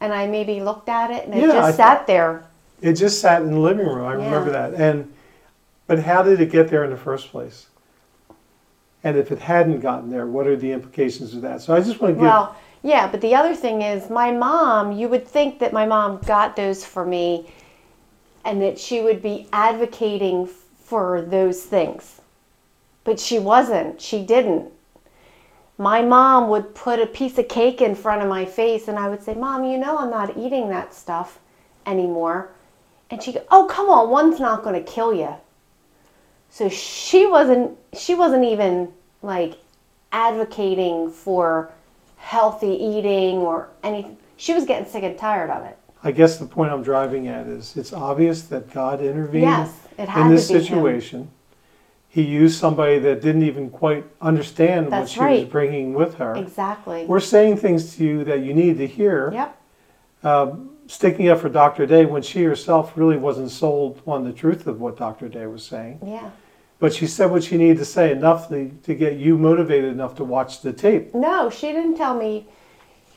And 0.01 0.13
I 0.13 0.27
maybe 0.27 0.59
looked 0.59 0.89
at 0.89 1.09
it 1.09 1.25
and 1.25 1.33
it 1.33 1.39
Yeah, 1.39 1.47
just 1.47 1.57
I 1.57 1.71
sat 1.71 2.05
there. 2.05 2.45
It 2.81 2.93
just 2.93 3.21
sat 3.21 3.41
in 3.41 3.51
the 3.51 3.59
living 3.59 3.87
room. 3.87 4.05
I 4.05 4.11
remember 4.13 4.51
that. 4.51 4.73
And 4.73 5.11
but 5.87 5.99
how 5.99 6.21
did 6.21 6.41
it 6.41 6.51
get 6.51 6.67
there 6.67 6.83
in 6.83 6.89
the 6.89 6.97
first 6.97 7.29
place? 7.29 7.67
And 9.03 9.17
if 9.17 9.31
it 9.31 9.39
hadn't 9.39 9.79
gotten 9.79 10.09
there, 10.09 10.25
what 10.25 10.47
are 10.47 10.55
the 10.57 10.71
implications 10.71 11.33
of 11.33 11.41
that? 11.43 11.61
So 11.61 11.73
I 11.73 11.79
just 11.79 12.01
want 12.01 12.11
to 12.11 12.15
give 12.15 12.23
Well, 12.23 12.55
yeah, 12.85 13.07
but 13.07 13.19
the 13.21 13.33
other 13.33 13.55
thing 13.55 13.81
is 13.81 14.11
my 14.11 14.29
mom, 14.31 14.91
you 14.91 15.09
would 15.09 15.27
think 15.27 15.57
that 15.57 15.73
my 15.73 15.87
mom 15.87 16.19
got 16.19 16.55
those 16.55 16.85
for 16.85 17.03
me 17.03 17.51
and 18.45 18.61
that 18.61 18.77
she 18.77 19.01
would 19.01 19.23
be 19.23 19.47
advocating 19.51 20.45
for 20.45 21.23
those 21.23 21.63
things. 21.63 22.21
But 23.03 23.19
she 23.19 23.39
wasn't. 23.39 23.99
She 23.99 24.23
didn't. 24.23 24.71
My 25.79 26.03
mom 26.03 26.47
would 26.49 26.75
put 26.75 26.99
a 26.99 27.07
piece 27.07 27.39
of 27.39 27.47
cake 27.47 27.81
in 27.81 27.95
front 27.95 28.21
of 28.21 28.29
my 28.29 28.45
face 28.45 28.87
and 28.87 28.99
I 28.99 29.09
would 29.09 29.23
say, 29.23 29.33
"Mom, 29.33 29.63
you 29.63 29.79
know 29.79 29.97
I'm 29.97 30.11
not 30.11 30.37
eating 30.37 30.69
that 30.69 30.93
stuff 30.93 31.39
anymore." 31.87 32.51
And 33.09 33.21
she'd 33.21 33.33
go, 33.33 33.43
"Oh, 33.49 33.65
come 33.65 33.89
on, 33.89 34.11
one's 34.11 34.39
not 34.39 34.63
going 34.63 34.75
to 34.75 34.91
kill 34.91 35.11
you." 35.11 35.33
So 36.51 36.69
she 36.69 37.25
wasn't 37.25 37.79
she 37.93 38.13
wasn't 38.13 38.43
even 38.45 38.93
like 39.23 39.57
advocating 40.11 41.09
for 41.09 41.71
healthy 42.25 42.69
eating 42.69 43.37
or 43.37 43.69
anything. 43.83 44.17
She 44.35 44.53
was 44.55 44.65
getting 44.65 44.89
sick 44.89 45.03
and 45.03 45.15
tired 45.15 45.51
of 45.51 45.63
it. 45.63 45.77
I 46.03 46.11
guess 46.11 46.37
the 46.37 46.45
point 46.47 46.71
I'm 46.71 46.81
driving 46.81 47.27
at 47.27 47.45
is 47.45 47.77
it's 47.77 47.93
obvious 47.93 48.41
that 48.43 48.73
God 48.73 48.99
intervened 48.99 49.43
Yes, 49.43 49.71
in 49.97 50.29
this 50.29 50.47
be 50.47 50.55
him. 50.55 50.63
situation. 50.63 51.31
He 52.09 52.23
used 52.23 52.59
somebody 52.59 52.97
that 52.99 53.21
didn't 53.21 53.43
even 53.43 53.69
quite 53.69 54.05
understand 54.21 54.85
what 54.85 54.91
That's 54.91 55.11
she 55.11 55.19
was 55.19 55.43
bringing 55.43 55.93
with 55.93 56.15
her. 56.15 56.35
Exactly. 56.35 57.05
We're 57.05 57.19
saying 57.19 57.57
things 57.57 57.95
to 57.97 58.03
you 58.03 58.23
that 58.23 58.39
you 58.39 58.55
need 58.55 58.79
to 58.79 58.87
hear. 58.87 59.31
Yep. 59.31 59.61
Um, 60.23 60.71
sticking 60.87 61.29
up 61.29 61.39
for 61.39 61.49
Dr. 61.49 61.85
Day 61.85 62.05
when 62.05 62.23
she 62.23 62.43
herself 62.43 62.93
really 62.95 63.17
wasn't 63.17 63.51
sold 63.51 64.01
on 64.07 64.23
the 64.23 64.33
truth 64.33 64.65
of 64.65 64.79
what 64.81 64.97
Dr. 64.97 65.29
Day 65.29 65.45
was 65.45 65.63
saying. 65.63 65.99
Yeah. 66.03 66.31
But 66.79 66.93
she 66.93 67.07
said 67.07 67.31
what 67.31 67.43
she 67.43 67.57
needed 67.57 67.77
to 67.77 67.85
say 67.85 68.11
enough 68.11 68.49
to, 68.49 68.69
to 68.83 68.95
get 68.95 69.17
you 69.17 69.37
motivated 69.37 69.91
enough 69.91 70.15
to 70.15 70.23
watch 70.23 70.61
the 70.61 70.73
tape. 70.73 71.15
No, 71.15 71.49
she 71.49 71.67
didn't 71.71 71.95
tell 71.95 72.15
me. 72.15 72.47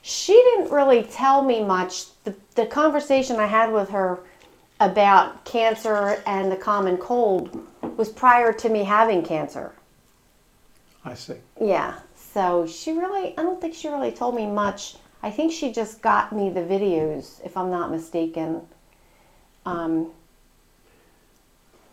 She 0.02 0.32
didn't 0.32 0.70
really 0.70 1.02
tell 1.02 1.42
me 1.42 1.64
much. 1.64 2.06
The, 2.24 2.34
the 2.54 2.66
conversation 2.66 3.36
I 3.36 3.46
had 3.46 3.72
with 3.72 3.90
her 3.90 4.20
about 4.80 5.44
cancer 5.44 6.22
and 6.24 6.52
the 6.52 6.56
common 6.56 6.96
cold 6.96 7.66
was 7.96 8.08
prior 8.08 8.52
to 8.52 8.68
me 8.68 8.84
having 8.84 9.24
cancer. 9.24 9.72
I 11.04 11.14
see. 11.14 11.34
Yeah. 11.60 11.98
So 12.14 12.66
she 12.66 12.92
really, 12.92 13.36
I 13.36 13.42
don't 13.42 13.60
think 13.60 13.74
she 13.74 13.88
really 13.88 14.12
told 14.12 14.36
me 14.36 14.46
much. 14.46 14.96
I 15.22 15.30
think 15.30 15.50
she 15.52 15.72
just 15.72 16.00
got 16.00 16.32
me 16.32 16.48
the 16.50 16.60
videos, 16.60 17.44
if 17.44 17.56
I'm 17.56 17.70
not 17.70 17.90
mistaken. 17.90 18.62
Um, 19.66 20.12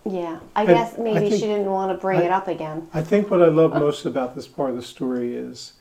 yeah. 0.06 0.40
I 0.56 0.66
guess 0.66 0.98
I 0.98 1.02
maybe 1.02 1.30
think- 1.30 1.42
she 1.42 1.48
didn't 1.48 1.70
want 1.70 1.92
to 1.92 1.98
bring 1.98 2.20
I- 2.20 2.24
it 2.26 2.32
up 2.32 2.48
again. 2.48 2.88
I 2.94 3.02
think 3.02 3.30
what 3.32 3.42
I 3.42 3.48
love 3.48 3.74
most 3.74 4.06
about 4.06 4.36
this 4.36 4.48
part 4.48 4.70
of 4.70 4.76
the 4.76 4.82
story 4.82 5.36
is 5.36 5.74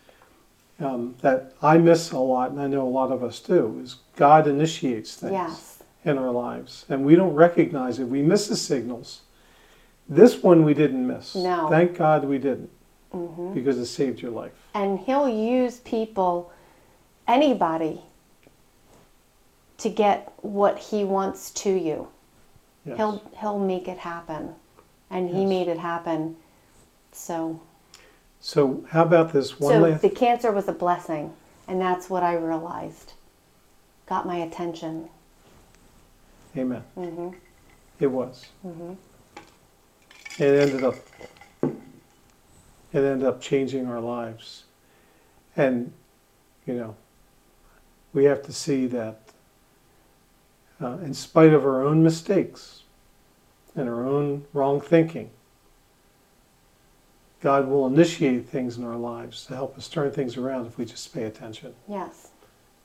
um, 0.81 1.15
that 1.21 1.53
I 1.63 1.79
miss 1.79 2.11
a 2.11 2.19
lot, 2.19 2.51
and 2.51 2.61
I 2.61 2.67
know 2.67 2.83
a 2.83 2.89
lot 2.91 3.13
of 3.13 3.23
us 3.23 3.39
do, 3.39 3.81
is 3.83 3.97
God 4.17 4.47
initiates 4.49 5.15
things 5.15 5.33
Yes. 5.33 5.83
in 6.05 6.19
our 6.19 6.33
lives, 6.33 6.85
and 6.89 7.05
we 7.05 7.15
don't 7.15 7.35
recognize 7.35 8.01
it. 8.01 8.05
We 8.09 8.23
miss 8.23 8.49
the 8.49 8.57
signals. 8.57 9.21
This 10.09 10.43
one 10.43 10.65
we 10.65 10.75
didn't 10.75 11.07
miss. 11.07 11.35
No. 11.37 11.69
Thank 11.71 11.97
God 11.97 12.25
we 12.25 12.39
didn't, 12.39 12.71
hmm 13.13 13.53
because 13.55 13.79
it 13.79 13.87
saved 13.87 14.21
your 14.21 14.33
life. 14.33 14.53
And 14.75 14.99
he'll 14.99 15.29
use 15.29 15.79
people, 15.79 16.51
anybody, 17.29 18.01
to 19.79 19.89
get 19.89 20.33
what 20.43 20.79
he 20.79 21.05
wants 21.05 21.51
to 21.53 21.71
you. 21.71 22.09
Yes. 22.85 22.97
He'll 22.99 23.23
he'll 23.41 23.59
make 23.59 23.89
it 23.89 23.99
happen, 23.99 24.55
and 25.11 25.29
he 25.31 25.41
Yes. 25.41 25.49
made 25.49 25.69
it 25.69 25.79
happen. 25.79 26.37
So 27.13 27.61
So 28.41 28.85
how 28.91 29.03
about 29.03 29.33
this 29.33 29.59
one 29.59 29.73
so 29.73 29.81
last? 29.81 30.03
the 30.03 30.11
cancer 30.11 30.53
was 30.53 30.69
a 30.69 30.73
blessing, 30.73 31.33
and 31.67 31.81
that's 31.81 32.11
what 32.11 32.23
I 32.23 32.35
realized. 32.35 33.13
Got 34.07 34.27
my 34.27 34.37
attention. 34.37 35.09
Amen. 36.57 36.85
hmm 36.95 37.31
It 37.99 38.09
was. 38.09 38.47
hmm 38.63 38.93
It 40.39 40.43
ended 40.61 40.85
up. 40.85 40.97
It 41.63 42.99
ended 43.03 43.25
up 43.27 43.41
changing 43.41 43.89
our 43.89 44.01
lives, 44.01 44.65
and 45.57 45.93
you 46.67 46.75
know, 46.75 46.97
we 48.13 48.25
have 48.25 48.43
to 48.43 48.53
see 48.53 48.87
that. 48.87 49.24
Uh, 50.83 50.99
in 50.99 51.15
spite 51.15 51.53
of 51.53 51.65
our 51.65 51.83
own 51.83 52.03
mistakes 52.03 52.83
and 53.77 53.89
our 53.89 54.07
own 54.07 54.45
wrong 54.53 54.81
thinking, 54.81 55.31
God 57.41 57.69
will 57.69 57.87
initiate 57.87 58.49
things 58.49 58.79
in 58.79 58.85
our 58.85 58.97
lives 58.97 59.45
to 59.47 59.55
help 59.55 59.77
us 59.77 59.89
turn 59.89 60.11
things 60.11 60.37
around 60.37 60.67
if 60.67 60.79
we 60.79 60.85
just 60.85 61.13
pay 61.13 61.25
attention. 61.25 61.75
Yes. 61.89 62.31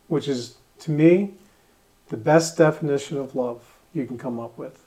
Which 0.08 0.28
is, 0.28 0.58
to 0.80 0.92
me, 0.92 1.34
the 2.10 2.18
best 2.18 2.58
definition 2.58 3.18
of 3.18 3.36
love 3.36 3.62
you 3.94 4.06
can 4.06 4.18
come 4.18 4.40
up 4.40 4.58
with. 4.58 4.84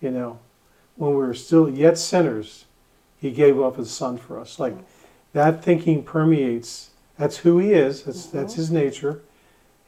You 0.00 0.10
know, 0.10 0.40
when 0.96 1.10
we 1.10 1.16
were 1.16 1.34
still 1.34 1.70
yet 1.70 1.98
sinners, 1.98 2.64
He 3.18 3.30
gave 3.30 3.60
up 3.60 3.76
His 3.76 3.90
Son 3.90 4.18
for 4.18 4.40
us. 4.40 4.58
Like 4.58 4.74
that 5.32 5.62
thinking 5.64 6.02
permeates. 6.02 6.90
That's 7.16 7.38
who 7.38 7.58
He 7.58 7.72
is. 7.72 8.02
That's 8.02 8.26
that's 8.26 8.54
His 8.54 8.70
nature. 8.70 9.22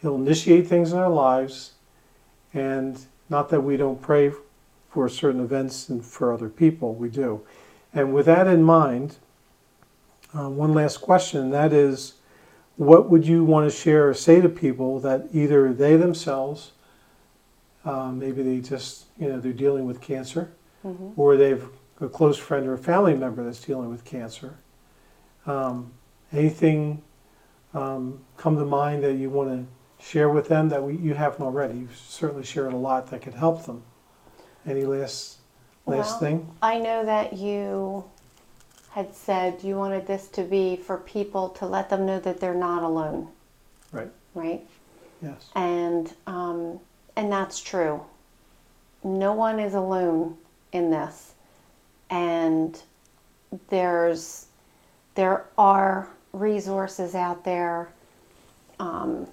He'll 0.00 0.14
initiate 0.16 0.66
things 0.66 0.92
in 0.92 0.98
our 0.98 1.10
lives, 1.10 1.72
and 2.54 2.98
not 3.28 3.48
that 3.50 3.60
we 3.60 3.76
don't 3.76 4.00
pray 4.00 4.32
for 4.90 5.08
certain 5.08 5.40
events 5.40 5.88
and 5.88 6.04
for 6.04 6.32
other 6.32 6.48
people, 6.48 6.94
we 6.94 7.08
do. 7.08 7.44
And 7.92 8.14
with 8.14 8.26
that 8.26 8.46
in 8.46 8.62
mind, 8.62 9.16
uh, 10.36 10.48
one 10.48 10.72
last 10.72 10.98
question, 10.98 11.50
that 11.50 11.72
is 11.72 12.14
what 12.76 13.10
would 13.10 13.26
you 13.26 13.44
want 13.44 13.70
to 13.70 13.76
share 13.76 14.08
or 14.08 14.14
say 14.14 14.40
to 14.40 14.48
people 14.48 15.00
that 15.00 15.28
either 15.32 15.72
they 15.72 15.96
themselves, 15.96 16.72
uh, 17.84 18.10
maybe 18.10 18.42
they 18.42 18.60
just, 18.60 19.06
you 19.18 19.28
know, 19.28 19.38
they're 19.40 19.52
dealing 19.52 19.84
with 19.84 20.00
cancer, 20.00 20.52
hmm 20.82 21.10
or 21.16 21.36
they've 21.36 21.66
a 22.00 22.08
close 22.08 22.36
friend 22.36 22.66
or 22.66 22.74
a 22.74 22.78
family 22.78 23.14
member 23.14 23.44
that's 23.44 23.60
dealing 23.60 23.88
with 23.88 24.04
cancer. 24.04 24.56
Um, 25.46 25.92
anything 26.32 27.02
um, 27.72 28.20
come 28.36 28.56
to 28.56 28.64
mind 28.64 29.04
that 29.04 29.14
you 29.14 29.30
want 29.30 29.50
to 29.50 29.66
share 30.04 30.28
with 30.28 30.48
them 30.48 30.68
that 30.68 30.82
we, 30.82 30.96
you 30.96 31.14
haven't 31.14 31.44
already? 31.44 31.78
You've 31.78 31.96
certainly 31.96 32.44
shared 32.44 32.72
a 32.72 32.76
lot 32.76 33.10
that 33.10 33.22
could 33.22 33.34
help 33.34 33.64
them. 33.66 33.82
Any 34.66 34.84
last 34.84 35.38
last 35.86 36.12
Well, 36.12 36.18
thing? 36.20 36.50
I 36.62 36.78
know 36.78 37.04
that 37.04 37.34
you 37.34 38.04
had 38.90 39.14
said 39.14 39.62
you 39.62 39.76
wanted 39.76 40.06
this 40.06 40.28
to 40.28 40.42
be 40.42 40.76
for 40.76 40.98
people 40.98 41.48
to 41.50 41.66
let 41.66 41.90
them 41.90 42.06
know 42.06 42.20
that 42.20 42.40
they're 42.40 42.54
not 42.54 42.82
alone. 42.82 43.28
Right. 43.92 44.10
Right? 44.34 44.66
Yes. 45.22 45.48
and 45.54 46.12
um, 46.26 46.80
and 47.16 47.32
that's 47.32 47.60
true. 47.60 48.02
No 49.02 49.32
one 49.32 49.58
is 49.58 49.74
alone 49.74 50.36
in 50.72 50.90
this, 50.90 51.32
and 52.10 52.80
there's 53.68 54.46
there 55.14 55.46
are 55.56 56.08
resources 56.32 57.14
out 57.14 57.44
there. 57.44 57.88
Um, 58.80 59.28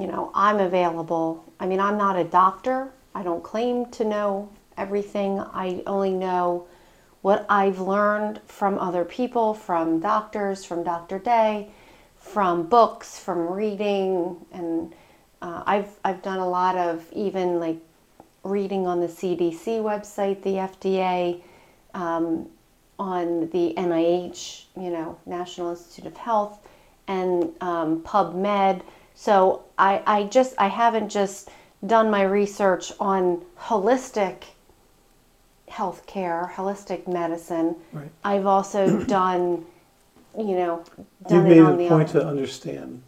you 0.00 0.06
know, 0.06 0.30
I'm 0.34 0.58
available. 0.58 1.44
I 1.58 1.66
mean, 1.66 1.80
I'm 1.80 1.96
not 1.96 2.16
a 2.16 2.24
doctor. 2.24 2.90
I 3.14 3.22
don't 3.22 3.42
claim 3.42 3.86
to 3.92 4.04
know 4.04 4.50
everything. 4.76 5.40
I 5.40 5.82
only 5.86 6.12
know 6.12 6.66
what 7.22 7.46
I've 7.48 7.80
learned 7.80 8.40
from 8.46 8.78
other 8.78 9.04
people, 9.04 9.54
from 9.54 10.00
doctors, 10.00 10.64
from 10.64 10.84
Dr. 10.84 11.18
Day, 11.18 11.70
from 12.16 12.68
books, 12.68 13.18
from 13.18 13.50
reading, 13.52 14.36
and 14.52 14.94
uh, 15.42 15.62
I've 15.66 15.90
I've 16.04 16.22
done 16.22 16.38
a 16.38 16.48
lot 16.48 16.76
of 16.76 17.04
even 17.12 17.58
like 17.60 17.78
reading 18.42 18.86
on 18.86 19.00
the 19.00 19.08
CDC 19.08 19.80
website, 19.82 20.42
the 20.42 20.54
FDA, 20.54 21.42
um, 21.94 22.48
on 22.98 23.48
the 23.50 23.74
NIH, 23.76 24.64
you 24.76 24.90
know, 24.90 25.18
National 25.26 25.70
Institute 25.70 26.06
of 26.06 26.16
Health, 26.16 26.66
and 27.08 27.50
um, 27.60 28.02
PubMed. 28.02 28.82
So 29.16 29.64
I, 29.78 30.02
I 30.06 30.22
just 30.24 30.54
I 30.58 30.68
haven't 30.68 31.08
just 31.08 31.48
done 31.84 32.10
my 32.10 32.22
research 32.22 32.92
on 33.00 33.42
holistic 33.58 34.44
healthcare, 35.68 36.52
holistic 36.52 37.08
medicine. 37.08 37.74
Right. 37.92 38.10
I've 38.22 38.46
also 38.46 39.02
done, 39.06 39.64
you 40.38 40.54
know, 40.54 40.84
You've 41.28 41.44
made 41.44 41.56
it 41.56 41.60
it 41.60 41.64
on 41.64 41.74
a 41.74 41.76
the 41.78 41.88
point 41.88 42.10
other. 42.10 42.20
to 42.20 42.26
understand 42.26 43.02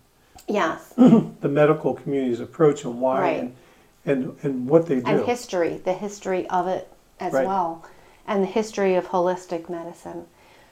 Yes, 0.48 0.94
the 0.96 1.48
medical 1.48 1.92
community's 1.94 2.40
approach 2.40 2.84
and 2.84 3.00
why 3.00 3.20
Right. 3.20 3.40
and, 3.40 3.54
and, 4.06 4.36
and 4.42 4.68
what 4.68 4.86
they 4.86 5.00
do. 5.00 5.06
and 5.06 5.20
history, 5.26 5.76
the 5.84 5.92
history 5.92 6.48
of 6.48 6.66
it 6.66 6.90
as 7.20 7.34
Right. 7.34 7.46
well, 7.46 7.84
and 8.26 8.42
the 8.42 8.46
history 8.46 8.94
of 8.94 9.08
holistic 9.08 9.68
medicine. 9.68 10.24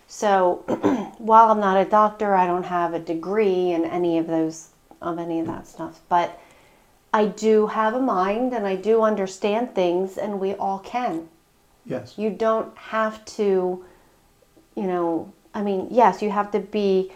So, 0.08 0.62
while 1.18 1.50
I'm 1.50 1.60
not 1.60 1.76
a 1.76 1.84
doctor, 1.84 2.34
I 2.34 2.46
don't 2.46 2.62
have 2.64 2.94
a 2.94 2.98
degree 2.98 3.72
in 3.72 3.84
any 3.84 4.16
of 4.16 4.26
those 4.28 4.68
of 5.00 5.18
any 5.18 5.40
of 5.40 5.46
that 5.46 5.66
stuff, 5.66 6.00
but 6.08 6.40
I 7.12 7.26
do 7.26 7.66
have 7.68 7.94
a 7.94 8.00
mind 8.00 8.52
and 8.52 8.66
I 8.66 8.76
do 8.76 9.02
understand 9.02 9.74
things, 9.74 10.18
and 10.18 10.38
we 10.38 10.54
all 10.54 10.80
can. 10.80 11.28
yes. 11.86 12.18
You 12.18 12.30
don't 12.30 12.76
have 12.76 13.24
to, 13.36 13.84
you 14.74 14.82
know, 14.82 15.32
I 15.54 15.62
mean, 15.62 15.88
yes, 15.90 16.20
you 16.20 16.30
have 16.30 16.50
to 16.50 16.60
be, 16.60 17.10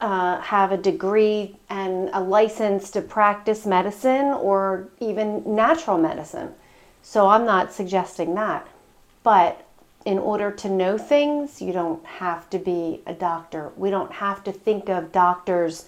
uh, 0.00 0.40
have 0.40 0.72
a 0.72 0.76
degree 0.76 1.56
and 1.70 2.10
a 2.12 2.20
license 2.20 2.90
to 2.90 3.00
practice 3.00 3.64
medicine 3.64 4.26
or 4.26 4.88
even 5.00 5.42
natural 5.46 5.96
medicine. 5.96 6.54
So 7.02 7.28
I'm 7.28 7.46
not 7.46 7.72
suggesting 7.72 8.34
that. 8.34 8.66
But 9.22 9.64
in 10.04 10.18
order 10.18 10.50
to 10.50 10.68
know 10.68 10.98
things, 10.98 11.62
you 11.62 11.72
don't 11.72 12.04
have 12.04 12.50
to 12.50 12.58
be 12.58 13.00
a 13.06 13.14
doctor. 13.14 13.72
We 13.76 13.90
don't 13.90 14.12
have 14.12 14.44
to 14.44 14.52
think 14.52 14.88
of 14.88 15.10
doctors 15.12 15.86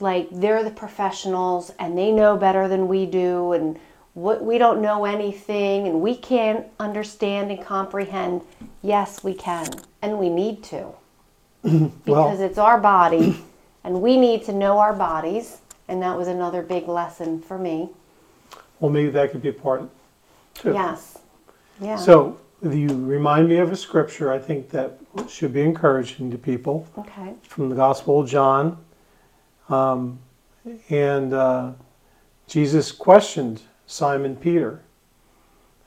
like 0.00 0.28
they're 0.30 0.62
the 0.62 0.70
professionals 0.70 1.72
and 1.78 1.96
they 1.96 2.12
know 2.12 2.36
better 2.36 2.68
than 2.68 2.88
we 2.88 3.06
do 3.06 3.52
and 3.52 3.78
what 4.14 4.42
we 4.42 4.58
don't 4.58 4.80
know 4.80 5.04
anything 5.04 5.86
and 5.86 6.00
we 6.00 6.16
can't 6.16 6.66
understand 6.80 7.50
and 7.50 7.62
comprehend. 7.64 8.42
Yes 8.82 9.22
we 9.24 9.34
can 9.34 9.68
and 10.02 10.18
we 10.18 10.28
need 10.28 10.62
to. 10.64 10.92
Because 12.04 12.40
it's 12.40 12.58
our 12.58 12.78
body 12.78 13.44
and 13.84 14.00
we 14.00 14.16
need 14.16 14.44
to 14.44 14.52
know 14.52 14.78
our 14.78 14.94
bodies 14.94 15.58
and 15.88 16.02
that 16.02 16.16
was 16.16 16.28
another 16.28 16.62
big 16.62 16.88
lesson 16.88 17.40
for 17.40 17.58
me. 17.58 17.88
Well, 18.80 18.90
maybe 18.90 19.10
that 19.10 19.30
could 19.30 19.42
be 19.42 19.48
a 19.48 19.52
part 19.52 19.88
too. 20.54 20.72
yes. 20.72 21.18
Yeah. 21.80 21.96
So 21.96 22.38
you 22.62 22.88
remind 22.88 23.48
me 23.48 23.58
of 23.58 23.70
a 23.70 23.76
scripture 23.76 24.32
I 24.32 24.38
think 24.38 24.70
that 24.70 24.98
should 25.28 25.52
be 25.52 25.62
encouraging 25.62 26.30
to 26.30 26.38
people. 26.38 26.86
Okay. 26.98 27.34
From 27.42 27.68
the 27.68 27.76
Gospel 27.76 28.20
of 28.20 28.28
John. 28.28 28.78
Um, 29.68 30.20
and 30.88 31.32
uh, 31.32 31.72
Jesus 32.46 32.92
questioned 32.92 33.62
Simon 33.86 34.36
Peter 34.36 34.82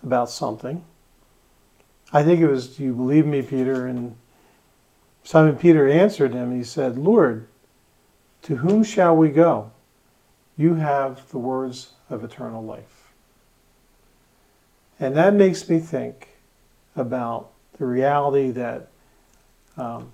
about 0.04 0.30
something. 0.30 0.84
I 2.12 2.24
think 2.24 2.42
it 2.42 2.48
was, 2.48 2.76
Do 2.78 2.84
you 2.84 2.94
believe 2.94 3.26
me, 3.26 3.42
Peter? 3.42 3.88
And 3.88 4.16
Simon 5.24 5.56
Peter 5.56 5.88
answered 5.88 6.34
him. 6.34 6.56
He 6.56 6.64
said, 6.64 6.98
Lord, 6.98 7.48
to 8.44 8.58
whom 8.58 8.84
shall 8.84 9.16
we 9.16 9.30
go? 9.30 9.72
You 10.58 10.76
have 10.76 11.30
the 11.30 11.38
words 11.38 11.94
of 12.10 12.24
eternal 12.24 12.64
life. 12.64 13.12
And 15.00 15.16
that 15.16 15.34
makes 15.34 15.70
me 15.70 15.80
think 15.80 16.30
about 16.96 17.52
the 17.78 17.86
reality 17.86 18.52
that 18.52 18.90
um, 19.78 20.12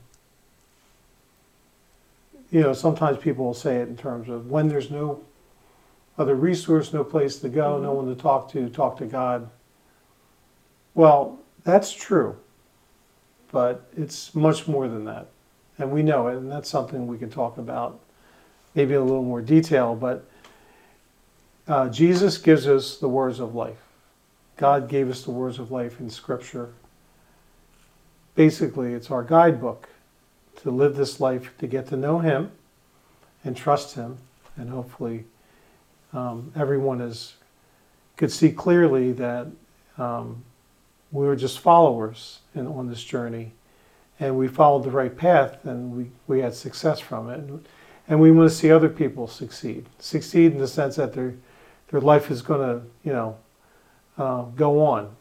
you 2.55 2.61
know, 2.61 2.71
sometimes 2.71 3.17
people 3.17 3.43
will 3.43 3.53
say 3.53 3.81
it 3.81 3.89
in 3.89 3.97
terms 3.97 4.29
of 4.29 4.49
when 4.49 4.69
there's 4.69 4.89
no 4.89 5.19
other 6.17 6.35
resource, 6.35 6.93
no 6.93 7.03
place 7.03 7.35
to 7.39 7.49
go, 7.49 7.77
no 7.77 7.91
one 7.91 8.07
to 8.07 8.15
talk 8.15 8.49
to, 8.53 8.69
talk 8.69 8.97
to 8.99 9.05
God. 9.05 9.49
Well, 10.93 11.37
that's 11.65 11.91
true, 11.91 12.37
but 13.51 13.91
it's 13.97 14.33
much 14.33 14.69
more 14.69 14.87
than 14.87 15.03
that. 15.03 15.27
And 15.77 15.91
we 15.91 16.01
know 16.01 16.29
it, 16.29 16.37
and 16.37 16.49
that's 16.49 16.69
something 16.69 17.07
we 17.07 17.17
can 17.17 17.29
talk 17.29 17.57
about 17.57 17.99
maybe 18.73 18.93
in 18.93 19.01
a 19.01 19.03
little 19.03 19.21
more 19.21 19.41
detail. 19.41 19.93
But 19.93 20.23
uh, 21.67 21.89
Jesus 21.89 22.37
gives 22.37 22.69
us 22.69 22.95
the 22.99 23.09
words 23.09 23.41
of 23.41 23.53
life. 23.53 23.83
God 24.55 24.87
gave 24.87 25.09
us 25.09 25.25
the 25.25 25.31
words 25.31 25.59
of 25.59 25.71
life 25.71 25.99
in 25.99 26.09
Scripture. 26.09 26.71
Basically, 28.33 28.93
it's 28.93 29.11
our 29.11 29.23
guidebook 29.23 29.89
to 30.63 30.71
live 30.71 30.95
this 30.95 31.19
life, 31.19 31.51
to 31.59 31.67
get 31.67 31.87
to 31.87 31.97
know 31.97 32.19
Him 32.19 32.51
and 33.43 33.55
trust 33.55 33.95
Him, 33.95 34.17
and 34.57 34.69
hopefully 34.69 35.25
um, 36.13 36.51
everyone 36.55 37.01
is 37.01 37.35
could 38.17 38.31
see 38.31 38.51
clearly 38.51 39.11
that 39.11 39.47
um, 39.97 40.43
we 41.11 41.25
were 41.25 41.35
just 41.35 41.59
followers 41.59 42.39
in, 42.53 42.65
on 42.67 42.87
this 42.87 43.03
journey, 43.03 43.51
and 44.19 44.37
we 44.37 44.47
followed 44.47 44.83
the 44.83 44.91
right 44.91 45.15
path, 45.15 45.65
and 45.65 45.95
we, 45.95 46.09
we 46.27 46.39
had 46.39 46.53
success 46.53 46.99
from 46.99 47.29
it, 47.29 47.39
and, 48.07 48.19
we 48.19 48.31
want 48.31 48.49
to 48.49 48.55
see 48.55 48.71
other 48.71 48.87
people 48.87 49.27
succeed, 49.27 49.85
succeed 49.99 50.53
in 50.53 50.59
the 50.59 50.67
sense 50.67 50.95
that 50.95 51.13
their 51.13 51.33
their 51.89 52.01
life 52.01 52.31
is 52.31 52.41
going 52.41 52.61
to 52.61 52.85
you 53.03 53.11
know 53.11 53.37
uh, 54.17 54.43
go 54.43 54.85
on, 54.85 55.15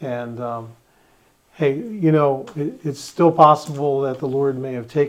and 0.00 0.40
um, 0.40 0.70
hey, 1.60 1.74
you 1.74 2.10
know, 2.10 2.46
it, 2.56 2.80
it's 2.86 2.98
still 2.98 3.30
possible 3.30 4.00
that 4.00 4.18
the 4.18 4.26
Lord 4.26 4.58
may 4.58 4.72
have 4.72 4.88
taken 4.88 5.08